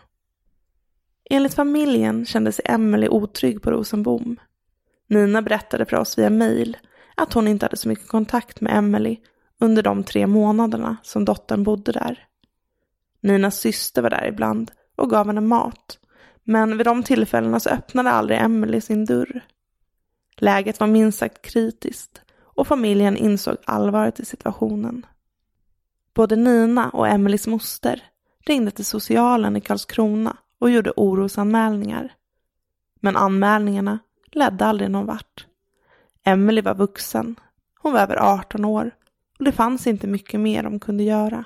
Enligt 1.29 1.53
familjen 1.53 2.25
kände 2.25 2.51
sig 2.51 2.65
Emily 2.67 3.07
otrygg 3.07 3.61
på 3.61 3.71
Rosenbom. 3.71 4.39
Nina 5.07 5.41
berättade 5.41 5.85
för 5.85 5.97
oss 5.97 6.17
via 6.17 6.29
mail 6.29 6.77
att 7.15 7.33
hon 7.33 7.47
inte 7.47 7.65
hade 7.65 7.77
så 7.77 7.89
mycket 7.89 8.07
kontakt 8.07 8.61
med 8.61 8.77
Emily 8.77 9.17
under 9.59 9.83
de 9.83 10.03
tre 10.03 10.27
månaderna 10.27 10.97
som 11.03 11.25
dottern 11.25 11.63
bodde 11.63 11.91
där. 11.91 12.27
Ninas 13.21 13.59
syster 13.59 14.01
var 14.01 14.09
där 14.09 14.27
ibland 14.27 14.71
och 14.95 15.09
gav 15.09 15.27
henne 15.27 15.41
mat, 15.41 15.99
men 16.43 16.77
vid 16.77 16.85
de 16.85 17.03
tillfällena 17.03 17.59
så 17.59 17.69
öppnade 17.69 18.11
aldrig 18.11 18.39
Emily 18.39 18.81
sin 18.81 19.05
dörr. 19.05 19.41
Läget 20.37 20.79
var 20.79 20.87
minst 20.87 21.19
sagt 21.19 21.41
kritiskt 21.41 22.21
och 22.39 22.67
familjen 22.67 23.17
insåg 23.17 23.57
allvaret 23.65 24.19
i 24.19 24.25
situationen. 24.25 25.05
Både 26.13 26.35
Nina 26.35 26.89
och 26.89 27.07
Emelies 27.07 27.47
moster 27.47 28.03
ringde 28.45 28.71
till 28.71 28.85
socialen 28.85 29.55
i 29.55 29.61
Karlskrona 29.61 30.37
och 30.59 30.69
gjorde 30.69 30.93
orosanmälningar. 30.95 32.13
Men 32.99 33.15
anmälningarna 33.15 33.99
ledde 34.31 34.65
aldrig 34.65 34.91
någon 34.91 35.05
vart. 35.05 35.45
Emily 36.23 36.61
var 36.61 36.75
vuxen, 36.75 37.35
hon 37.79 37.93
var 37.93 37.99
över 37.99 38.15
18 38.15 38.65
år 38.65 38.91
och 39.38 39.45
det 39.45 39.52
fanns 39.52 39.88
inte 39.88 40.08
mycket 40.08 40.39
mer 40.39 40.63
de 40.63 40.80
kunde 40.80 41.04
göra. 41.04 41.45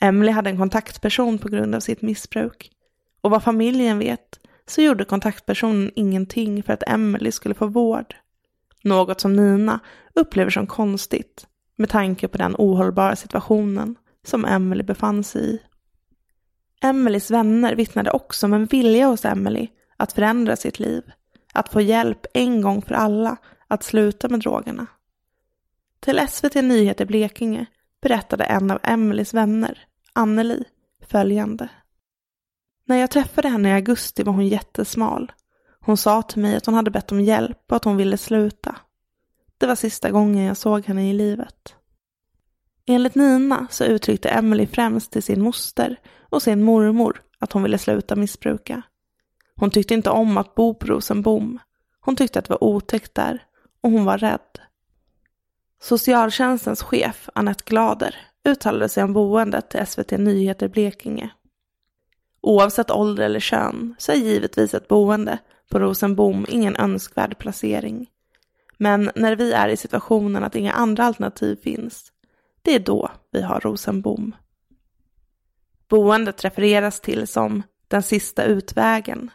Emily 0.00 0.32
hade 0.32 0.50
en 0.50 0.58
kontaktperson 0.58 1.38
på 1.38 1.48
grund 1.48 1.74
av 1.74 1.80
sitt 1.80 2.02
missbruk 2.02 2.70
och 3.20 3.30
vad 3.30 3.42
familjen 3.42 3.98
vet 3.98 4.38
så 4.66 4.82
gjorde 4.82 5.04
kontaktpersonen 5.04 5.90
ingenting 5.94 6.62
för 6.62 6.72
att 6.72 6.88
Emily 6.88 7.32
skulle 7.32 7.54
få 7.54 7.66
vård. 7.66 8.14
Något 8.84 9.20
som 9.20 9.36
Nina 9.36 9.80
upplever 10.14 10.50
som 10.50 10.66
konstigt 10.66 11.46
med 11.76 11.88
tanke 11.88 12.28
på 12.28 12.38
den 12.38 12.54
ohållbara 12.58 13.16
situationen 13.16 13.96
som 14.26 14.44
Emily 14.44 14.82
befann 14.82 15.24
sig 15.24 15.54
i. 15.54 15.58
Emelies 16.82 17.30
vänner 17.30 17.74
vittnade 17.74 18.10
också 18.10 18.46
om 18.46 18.52
en 18.52 18.66
vilja 18.66 19.06
hos 19.06 19.24
Emily 19.24 19.68
att 19.96 20.12
förändra 20.12 20.56
sitt 20.56 20.78
liv, 20.78 21.02
att 21.52 21.68
få 21.68 21.80
hjälp 21.80 22.26
en 22.34 22.62
gång 22.62 22.82
för 22.82 22.94
alla 22.94 23.36
att 23.68 23.82
sluta 23.82 24.28
med 24.28 24.40
drogerna. 24.40 24.86
Till 26.02 26.28
SVT 26.28 26.54
Nyheter 26.54 27.04
Blekinge 27.04 27.66
berättade 28.00 28.44
en 28.44 28.70
av 28.70 28.78
Emelies 28.82 29.34
vänner, 29.34 29.78
Anneli, 30.12 30.64
följande. 31.06 31.68
När 32.86 32.96
jag 32.96 33.10
träffade 33.10 33.48
henne 33.48 33.68
i 33.68 33.72
augusti 33.72 34.22
var 34.22 34.32
hon 34.32 34.48
jättesmal. 34.48 35.32
Hon 35.80 35.96
sa 35.96 36.22
till 36.22 36.42
mig 36.42 36.56
att 36.56 36.66
hon 36.66 36.74
hade 36.74 36.90
bett 36.90 37.12
om 37.12 37.20
hjälp 37.20 37.58
och 37.70 37.76
att 37.76 37.84
hon 37.84 37.96
ville 37.96 38.16
sluta. 38.16 38.76
Det 39.58 39.66
var 39.66 39.74
sista 39.74 40.10
gången 40.10 40.44
jag 40.44 40.56
såg 40.56 40.84
henne 40.86 41.10
i 41.10 41.12
livet. 41.12 41.74
Enligt 42.86 43.14
Nina 43.14 43.66
så 43.70 43.84
uttryckte 43.84 44.28
Emily 44.28 44.66
främst 44.66 45.12
till 45.12 45.22
sin 45.22 45.42
moster 45.42 46.00
och 46.30 46.42
sin 46.42 46.62
mormor 46.62 47.22
att 47.38 47.52
hon 47.52 47.62
ville 47.62 47.78
sluta 47.78 48.16
missbruka. 48.16 48.82
Hon 49.56 49.70
tyckte 49.70 49.94
inte 49.94 50.10
om 50.10 50.38
att 50.38 50.54
bo 50.54 50.74
på 50.74 50.86
Rosenbom. 50.86 51.58
Hon 52.00 52.16
tyckte 52.16 52.38
att 52.38 52.44
det 52.44 52.52
var 52.52 52.64
otäckt 52.64 53.14
där 53.14 53.42
och 53.80 53.90
hon 53.90 54.04
var 54.04 54.18
rädd. 54.18 54.61
Socialtjänstens 55.82 56.82
chef, 56.82 57.28
Annette 57.34 57.64
Glader, 57.66 58.16
uttalade 58.44 58.88
sig 58.88 59.04
om 59.04 59.12
boendet 59.12 59.70
till 59.70 59.86
SVT 59.86 60.10
Nyheter 60.10 60.68
Blekinge. 60.68 61.30
Oavsett 62.40 62.90
ålder 62.90 63.24
eller 63.24 63.40
kön 63.40 63.94
så 63.98 64.12
är 64.12 64.16
givetvis 64.16 64.74
ett 64.74 64.88
boende 64.88 65.38
på 65.70 65.78
Rosenbom 65.78 66.46
ingen 66.48 66.76
önskvärd 66.76 67.38
placering. 67.38 68.10
Men 68.78 69.10
när 69.14 69.36
vi 69.36 69.52
är 69.52 69.68
i 69.68 69.76
situationen 69.76 70.44
att 70.44 70.56
inga 70.56 70.72
andra 70.72 71.04
alternativ 71.04 71.56
finns, 71.56 72.12
det 72.62 72.74
är 72.74 72.80
då 72.80 73.10
vi 73.30 73.42
har 73.42 73.60
Rosenbom. 73.60 74.34
Boendet 75.88 76.44
refereras 76.44 77.00
till 77.00 77.26
som 77.26 77.62
den 77.88 78.02
sista 78.02 78.44
utvägen, 78.44 79.30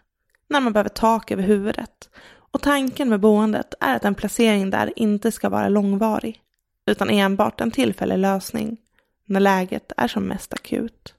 när 0.50 0.60
man 0.60 0.74
behöver 0.74 0.90
tak 0.90 1.32
över 1.32 1.44
huvudet. 1.44 2.10
Och 2.52 2.62
tanken 2.62 3.10
med 3.10 3.20
boendet 3.20 3.74
är 3.80 3.96
att 3.96 4.06
en 4.06 4.16
placering 4.16 4.70
där 4.70 4.94
inte 4.96 5.32
ska 5.32 5.50
vara 5.50 5.70
långvarig, 5.70 6.42
utan 6.86 7.10
enbart 7.10 7.62
en 7.62 7.72
tillfällig 7.72 8.18
lösning 8.18 8.78
när 9.26 9.40
läget 9.40 9.92
är 9.98 10.08
som 10.08 10.24
mest 10.24 10.54
akut. 10.54 11.14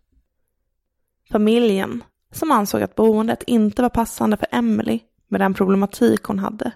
Familjen, 1.30 2.04
som 2.32 2.50
ansåg 2.50 2.82
att 2.82 2.94
boendet 2.94 3.42
inte 3.42 3.82
var 3.82 3.88
passande 3.88 4.36
för 4.36 4.48
Emily 4.50 5.00
med 5.28 5.40
den 5.40 5.54
problematik 5.54 6.22
hon 6.22 6.38
hade, 6.38 6.72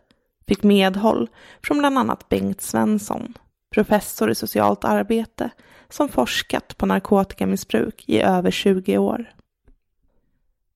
fick 0.48 0.62
medhåll 0.62 1.28
från 1.62 1.78
bland 1.78 1.98
annat 1.98 2.28
Bengt 2.28 2.60
Svensson, 2.60 3.34
professor 3.70 4.30
i 4.30 4.34
socialt 4.34 4.84
arbete 4.84 5.50
som 5.88 6.08
forskat 6.08 6.76
på 6.76 6.86
narkotikamissbruk 6.86 8.04
i 8.06 8.20
över 8.20 8.50
20 8.50 8.98
år. 8.98 9.34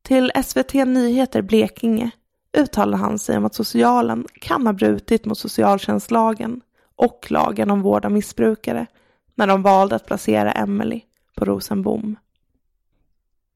Till 0.03 0.33
SVT 0.45 0.75
Nyheter 0.75 1.43
Blekinge 1.43 2.11
uttalade 2.57 2.97
han 2.97 3.19
sig 3.19 3.37
om 3.37 3.45
att 3.45 3.55
socialen 3.55 4.27
kan 4.41 4.67
ha 4.67 4.73
brutit 4.73 5.25
mot 5.25 5.39
socialtjänstlagen 5.39 6.61
och 6.97 7.27
lagen 7.31 7.71
om 7.71 7.83
vård 7.83 8.05
av 8.05 8.13
missbrukare 8.13 8.87
när 9.35 9.47
de 9.47 9.63
valde 9.63 9.97
att 9.97 10.07
placera 10.07 10.53
Emily 10.53 11.01
på 11.37 11.45
Rosenbom. 11.45 12.17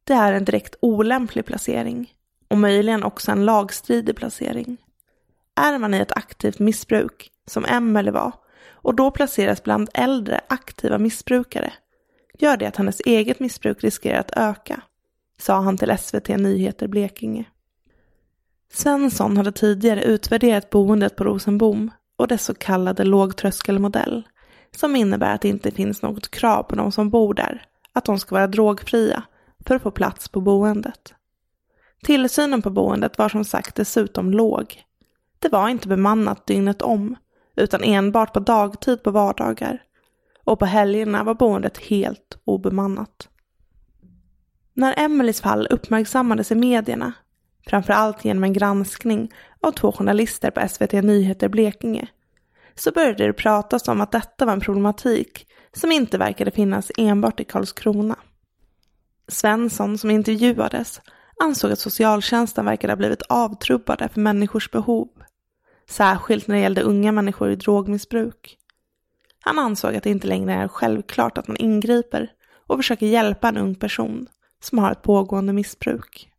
Det 0.05 0.13
är 0.13 0.33
en 0.33 0.45
direkt 0.45 0.75
olämplig 0.81 1.47
placering 1.47 2.13
och 2.49 2.59
möjligen 2.59 3.05
också 3.05 3.33
en 3.33 3.45
lagstridig 3.45 4.17
placering. 4.17 4.77
Är 5.57 5.79
man 5.79 5.95
i 5.95 5.99
ett 5.99 6.17
aktivt 6.17 6.59
missbruk, 6.59 7.31
som 7.47 7.65
Emily 7.65 8.11
var, 8.11 8.33
och 8.71 8.95
då 8.95 9.11
placeras 9.11 9.63
bland 9.63 9.91
äldre 9.95 10.41
aktiva 10.49 10.99
missbrukare, 10.99 11.73
gör 12.39 12.57
det 12.57 12.67
att 12.67 12.77
hennes 12.77 13.01
eget 13.01 13.41
missbruk 13.41 13.85
riskerar 13.85 14.21
att 14.21 14.37
öka, 14.37 14.83
sa 15.39 15.61
han 15.61 15.79
till 15.79 15.99
SVT 15.99 16.29
Nyheter 16.29 16.89
Blekinge. 16.89 17.45
Svensson 18.73 19.37
hade 19.37 19.53
tidigare 19.53 20.03
utvärderat 20.03 20.71
boendet 20.71 21.17
på 21.17 21.25
Rosenbom 21.25 21.91
och 22.17 22.29
dess 22.29 22.45
så 22.45 22.55
kallade 22.55 23.05
lågtröskelmodell, 23.05 24.23
som 24.77 24.97
innebär 24.97 25.35
att 25.35 25.41
det 25.41 25.49
inte 25.49 25.71
finns 25.71 26.03
något 26.03 26.31
krav 26.31 26.63
på 26.63 26.77
de 26.77 26.93
som 26.93 27.11
bor 27.11 27.35
där, 27.35 27.65
att 27.93 28.05
de 28.05 28.19
ska 28.19 28.35
vara 28.35 28.47
drogfria 28.47 29.23
för 29.67 29.75
att 29.75 29.83
få 29.83 29.91
plats 29.91 30.29
på 30.29 30.41
boendet. 30.41 31.15
Tillsynen 32.03 32.63
på 32.63 32.71
boendet 32.71 33.19
var 33.19 33.29
som 33.29 33.45
sagt 33.45 33.75
dessutom 33.75 34.31
låg. 34.31 34.83
Det 35.39 35.49
var 35.49 35.69
inte 35.69 35.89
bemannat 35.89 36.47
dygnet 36.47 36.83
om, 36.83 37.17
utan 37.57 37.85
enbart 37.85 38.33
på 38.33 38.41
dagtid 38.41 39.03
på 39.03 39.11
vardagar. 39.11 39.83
Och 40.45 40.59
på 40.59 40.67
helgerna 40.67 41.25
var 41.25 41.35
boendet 41.35 41.79
helt 41.79 42.39
obemannat. 42.45 43.29
När 44.75 44.95
Emelies 44.99 45.41
fall 45.41 45.67
uppmärksammades 45.71 46.53
i 46.53 46.55
medierna, 46.55 47.13
framförallt 47.67 48.25
genom 48.25 48.45
en 48.45 48.53
granskning 48.53 49.33
av 49.61 49.73
två 49.73 49.93
journalister 49.93 50.51
på 50.51 50.69
SVT 50.69 50.93
Nyheter 50.93 51.49
Blekinge, 51.49 52.09
så 52.75 52.93
började 52.93 53.27
det 53.27 53.33
pratas 53.33 53.89
om 53.89 54.01
att 54.01 54.13
detta 54.13 54.45
var 54.45 54.53
en 54.53 54.61
problematik 54.61 55.47
som 55.73 55.93
inte 55.93 56.19
verkade 56.19 56.51
finnas 56.51 56.93
enbart 56.99 57.41
i 57.41 57.45
Karlskrona. 57.45 58.17
Svensson 59.29 59.99
som 59.99 60.11
intervjuades 60.11 61.01
ansåg 61.43 61.73
att 61.73 61.79
socialtjänsten 61.79 62.65
verkade 62.65 62.93
ha 62.93 62.97
blivit 62.97 63.23
avtrubbade 63.23 64.09
för 64.09 64.21
människors 64.21 64.71
behov. 64.71 65.09
Särskilt 65.89 66.47
när 66.47 66.55
det 66.55 66.61
gällde 66.61 66.83
unga 66.83 67.13
människor 67.13 67.51
i 67.51 67.57
drogmissbruk. 67.57 68.57
Han 69.41 69.59
ansåg 69.59 69.97
att 69.97 70.03
det 70.03 70.11
inte 70.11 70.27
längre 70.27 70.55
är 70.55 70.69
självklart 70.69 71.39
att 71.39 71.49
man 71.49 71.57
ingriper 71.57 72.31
och 72.67 72.77
försöker 72.77 73.07
hjälpa 73.07 73.49
en 73.49 73.57
ung 73.57 73.75
person 73.75 74.27
som 74.61 74.79
har 74.79 74.93
ett 74.93 75.03
pågående 75.03 75.53
missbruk. 75.53 76.30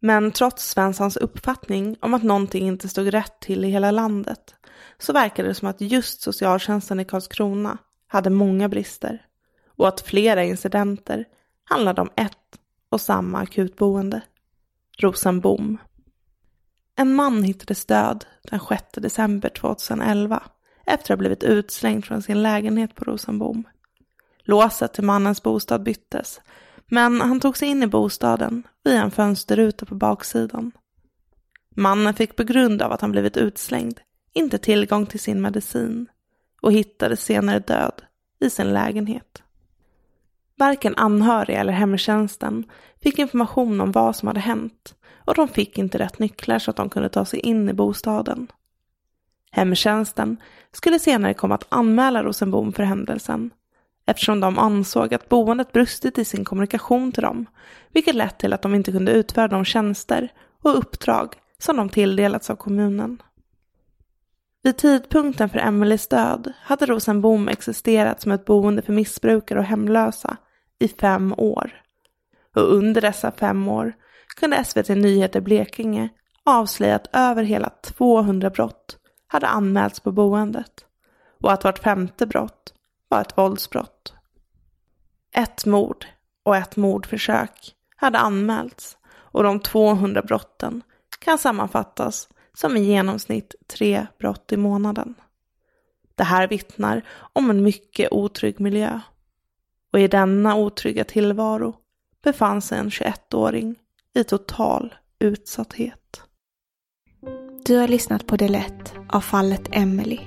Men 0.00 0.32
trots 0.32 0.68
Svenssons 0.68 1.16
uppfattning 1.16 1.96
om 2.00 2.14
att 2.14 2.22
någonting 2.22 2.66
inte 2.66 2.88
stod 2.88 3.14
rätt 3.14 3.40
till 3.40 3.64
i 3.64 3.68
hela 3.68 3.90
landet 3.90 4.54
så 4.98 5.12
verkade 5.12 5.48
det 5.48 5.54
som 5.54 5.68
att 5.68 5.80
just 5.80 6.20
socialtjänsten 6.20 7.00
i 7.00 7.04
Karlskrona 7.04 7.78
hade 8.06 8.30
många 8.30 8.68
brister 8.68 9.26
och 9.76 9.88
att 9.88 10.00
flera 10.00 10.44
incidenter 10.44 11.24
handlade 11.64 12.00
om 12.00 12.10
ett 12.16 12.58
och 12.88 13.00
samma 13.00 13.38
akutboende, 13.38 14.20
Rosenbom. 14.98 15.78
En 16.96 17.14
man 17.14 17.42
hittades 17.42 17.84
död 17.84 18.24
den 18.42 18.60
6 18.68 18.82
december 18.92 19.48
2011 19.48 20.42
efter 20.86 21.04
att 21.04 21.08
ha 21.08 21.16
blivit 21.16 21.44
utslängd 21.44 22.04
från 22.04 22.22
sin 22.22 22.42
lägenhet 22.42 22.94
på 22.94 23.04
Rosenbom. 23.04 23.64
Låset 24.44 24.94
till 24.94 25.04
mannens 25.04 25.42
bostad 25.42 25.82
byttes, 25.82 26.40
men 26.86 27.20
han 27.20 27.40
tog 27.40 27.56
sig 27.56 27.68
in 27.68 27.82
i 27.82 27.86
bostaden 27.86 28.62
via 28.84 29.02
en 29.02 29.10
fönsterruta 29.10 29.86
på 29.86 29.94
baksidan. 29.94 30.72
Mannen 31.76 32.14
fick 32.14 32.36
på 32.36 32.44
grund 32.44 32.82
av 32.82 32.92
att 32.92 33.00
han 33.00 33.12
blivit 33.12 33.36
utslängd 33.36 34.00
inte 34.32 34.58
tillgång 34.58 35.06
till 35.06 35.20
sin 35.20 35.40
medicin 35.40 36.06
och 36.62 36.72
hittades 36.72 37.24
senare 37.24 37.58
död 37.58 38.02
i 38.40 38.50
sin 38.50 38.72
lägenhet. 38.72 39.42
Varken 40.58 40.96
anhöriga 40.96 41.60
eller 41.60 41.72
hemtjänsten 41.72 42.64
fick 43.02 43.18
information 43.18 43.80
om 43.80 43.92
vad 43.92 44.16
som 44.16 44.28
hade 44.28 44.40
hänt 44.40 44.94
och 45.24 45.34
de 45.34 45.48
fick 45.48 45.78
inte 45.78 45.98
rätt 45.98 46.18
nycklar 46.18 46.58
så 46.58 46.70
att 46.70 46.76
de 46.76 46.88
kunde 46.88 47.08
ta 47.08 47.24
sig 47.24 47.40
in 47.40 47.68
i 47.68 47.72
bostaden. 47.72 48.46
Hemtjänsten 49.50 50.36
skulle 50.72 50.98
senare 50.98 51.34
komma 51.34 51.54
att 51.54 51.66
anmäla 51.68 52.22
Rosenbom 52.22 52.72
för 52.72 52.82
händelsen 52.82 53.50
eftersom 54.06 54.40
de 54.40 54.58
ansåg 54.58 55.14
att 55.14 55.28
boendet 55.28 55.72
brustit 55.72 56.18
i 56.18 56.24
sin 56.24 56.44
kommunikation 56.44 57.12
till 57.12 57.22
dem, 57.22 57.46
vilket 57.92 58.14
lett 58.14 58.38
till 58.38 58.52
att 58.52 58.62
de 58.62 58.74
inte 58.74 58.92
kunde 58.92 59.12
utföra 59.12 59.48
de 59.48 59.64
tjänster 59.64 60.32
och 60.62 60.78
uppdrag 60.78 61.34
som 61.58 61.76
de 61.76 61.88
tilldelats 61.88 62.50
av 62.50 62.56
kommunen. 62.56 63.22
Vid 64.62 64.76
tidpunkten 64.76 65.48
för 65.48 65.58
Emelies 65.58 66.08
död 66.08 66.52
hade 66.62 66.86
Rosenbom 66.86 67.48
existerat 67.48 68.20
som 68.20 68.32
ett 68.32 68.44
boende 68.44 68.82
för 68.82 68.92
missbrukare 68.92 69.58
och 69.58 69.64
hemlösa 69.64 70.36
i 70.78 70.88
fem 70.88 71.34
år. 71.36 71.82
Och 72.56 72.74
under 72.74 73.00
dessa 73.00 73.32
fem 73.32 73.68
år 73.68 73.92
kunde 74.36 74.64
SVT 74.64 74.88
Nyheter 74.88 75.40
Blekinge 75.40 76.08
avslöja 76.44 76.96
att 76.96 77.08
över 77.12 77.42
hela 77.42 77.70
200 77.70 78.50
brott 78.50 78.98
hade 79.26 79.46
anmälts 79.46 80.00
på 80.00 80.12
boendet 80.12 80.84
och 81.42 81.52
att 81.52 81.64
vart 81.64 81.78
femte 81.78 82.26
brott 82.26 82.74
var 83.08 83.20
ett 83.20 83.38
våldsbrott. 83.38 84.14
Ett 85.32 85.66
mord 85.66 86.06
och 86.42 86.56
ett 86.56 86.76
mordförsök 86.76 87.74
hade 87.96 88.18
anmälts 88.18 88.96
och 89.36 89.42
de 89.42 89.60
200 89.60 90.22
brotten 90.22 90.82
kan 91.18 91.38
sammanfattas 91.38 92.28
som 92.54 92.76
i 92.76 92.80
genomsnitt 92.80 93.54
tre 93.66 94.06
brott 94.18 94.52
i 94.52 94.56
månaden. 94.56 95.14
Det 96.14 96.24
här 96.24 96.48
vittnar 96.48 97.02
om 97.32 97.50
en 97.50 97.62
mycket 97.62 98.12
otrygg 98.12 98.60
miljö. 98.60 99.00
Och 99.92 100.00
i 100.00 100.08
denna 100.08 100.56
otrygga 100.56 101.04
tillvaro 101.04 101.74
befann 102.22 102.62
sig 102.62 102.78
en 102.78 102.88
21-åring 102.88 103.76
i 104.14 104.24
total 104.24 104.94
utsatthet. 105.18 106.22
Du 107.64 107.76
har 107.76 107.88
lyssnat 107.88 108.26
på 108.26 108.36
Del 108.36 108.54
1 108.54 108.94
av 109.08 109.20
fallet 109.20 109.68
Emily. 109.72 110.18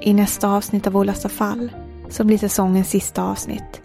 I 0.00 0.14
nästa 0.14 0.48
avsnitt 0.48 0.86
av 0.86 0.96
Olasta 0.96 1.28
fall, 1.28 1.72
som 2.12 2.26
blir 2.26 2.38
säsongens 2.38 2.90
sista 2.90 3.24
avsnitt, 3.24 3.82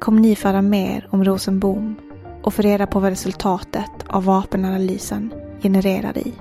kommer 0.00 0.20
ni 0.20 0.36
föra 0.36 0.62
mer 0.62 1.08
om 1.10 1.24
Rosenbom 1.24 1.94
och 2.42 2.54
få 2.54 2.62
reda 2.62 2.86
på 2.86 3.00
vad 3.00 3.10
resultatet 3.10 3.90
av 4.06 4.24
vapenanalysen 4.24 5.34
genererade 5.62 6.20
i. 6.20 6.32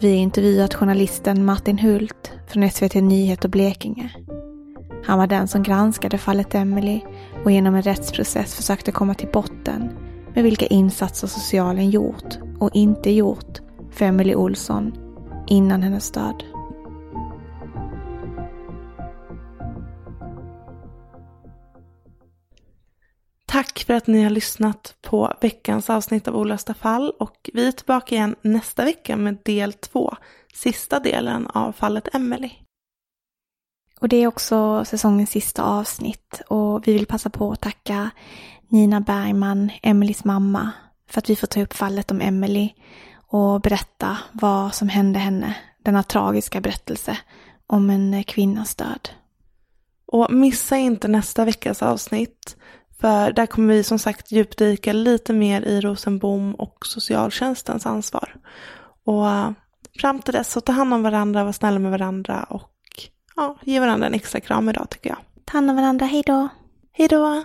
Vi 0.00 0.08
har 0.08 0.16
intervjuat 0.16 0.74
journalisten 0.74 1.44
Martin 1.44 1.78
Hult 1.78 2.32
från 2.48 2.70
SVT 2.70 2.94
Nyheter 2.94 3.48
Blekinge. 3.48 4.10
Han 5.04 5.18
var 5.18 5.26
den 5.26 5.48
som 5.48 5.62
granskade 5.62 6.18
fallet 6.18 6.54
Emily 6.54 7.00
och 7.44 7.50
genom 7.50 7.74
en 7.74 7.82
rättsprocess 7.82 8.54
försökte 8.54 8.92
komma 8.92 9.14
till 9.14 9.28
botten 9.32 9.90
med 10.34 10.44
vilka 10.44 10.66
insatser 10.66 11.26
socialen 11.26 11.90
gjort 11.90 12.38
och 12.58 12.70
inte 12.72 13.10
gjort 13.10 13.60
för 13.90 14.04
Emily 14.04 14.34
Olsson 14.34 14.92
innan 15.46 15.82
hennes 15.82 16.10
död. 16.10 16.44
Tack 23.50 23.84
för 23.86 23.94
att 23.94 24.06
ni 24.06 24.22
har 24.22 24.30
lyssnat 24.30 24.94
på 25.02 25.32
veckans 25.40 25.90
avsnitt 25.90 26.28
av 26.28 26.36
Olösta 26.36 26.74
fall 26.74 27.12
och 27.18 27.50
vi 27.54 27.66
är 27.68 27.72
tillbaka 27.72 28.14
igen 28.14 28.36
nästa 28.42 28.84
vecka 28.84 29.16
med 29.16 29.38
del 29.42 29.72
två, 29.72 30.16
sista 30.54 31.00
delen 31.00 31.46
av 31.46 31.72
fallet 31.72 32.14
Emily. 32.14 32.50
Och 34.00 34.08
det 34.08 34.16
är 34.16 34.26
också 34.26 34.84
säsongens 34.84 35.30
sista 35.30 35.62
avsnitt 35.62 36.42
och 36.48 36.88
vi 36.88 36.92
vill 36.92 37.06
passa 37.06 37.30
på 37.30 37.52
att 37.52 37.60
tacka 37.60 38.10
Nina 38.68 39.00
Bergman, 39.00 39.70
Emelies 39.82 40.24
mamma, 40.24 40.70
för 41.08 41.18
att 41.18 41.30
vi 41.30 41.36
får 41.36 41.46
ta 41.46 41.62
upp 41.62 41.72
fallet 41.72 42.10
om 42.10 42.20
Emily 42.20 42.70
och 43.14 43.60
berätta 43.60 44.18
vad 44.32 44.74
som 44.74 44.88
hände 44.88 45.18
henne, 45.18 45.56
denna 45.82 46.02
tragiska 46.02 46.60
berättelse 46.60 47.18
om 47.66 47.90
en 47.90 48.24
kvinnas 48.24 48.74
död. 48.74 49.08
Och 50.06 50.32
missa 50.32 50.76
inte 50.76 51.08
nästa 51.08 51.44
veckas 51.44 51.82
avsnitt 51.82 52.56
för 53.00 53.32
där 53.32 53.46
kommer 53.46 53.74
vi 53.74 53.82
som 53.82 53.98
sagt 53.98 54.32
djupdyka 54.32 54.92
lite 54.92 55.32
mer 55.32 55.62
i 55.62 55.80
Rosenbom 55.80 56.54
och 56.54 56.86
socialtjänstens 56.86 57.86
ansvar. 57.86 58.36
Och 59.04 59.22
uh, 59.24 59.50
fram 60.00 60.18
till 60.18 60.34
dess 60.34 60.52
så 60.52 60.60
ta 60.60 60.72
hand 60.72 60.94
om 60.94 61.02
varandra, 61.02 61.44
var 61.44 61.52
snälla 61.52 61.78
med 61.78 61.90
varandra 61.90 62.46
och 62.50 62.70
ja, 63.36 63.56
ge 63.62 63.80
varandra 63.80 64.06
en 64.06 64.14
extra 64.14 64.40
kram 64.40 64.68
idag 64.68 64.90
tycker 64.90 65.10
jag. 65.10 65.18
Ta 65.44 65.52
hand 65.52 65.70
om 65.70 65.76
varandra, 65.76 66.06
hej 66.06 66.22
då! 66.26 66.48
Hej 66.92 67.08
då! 67.08 67.44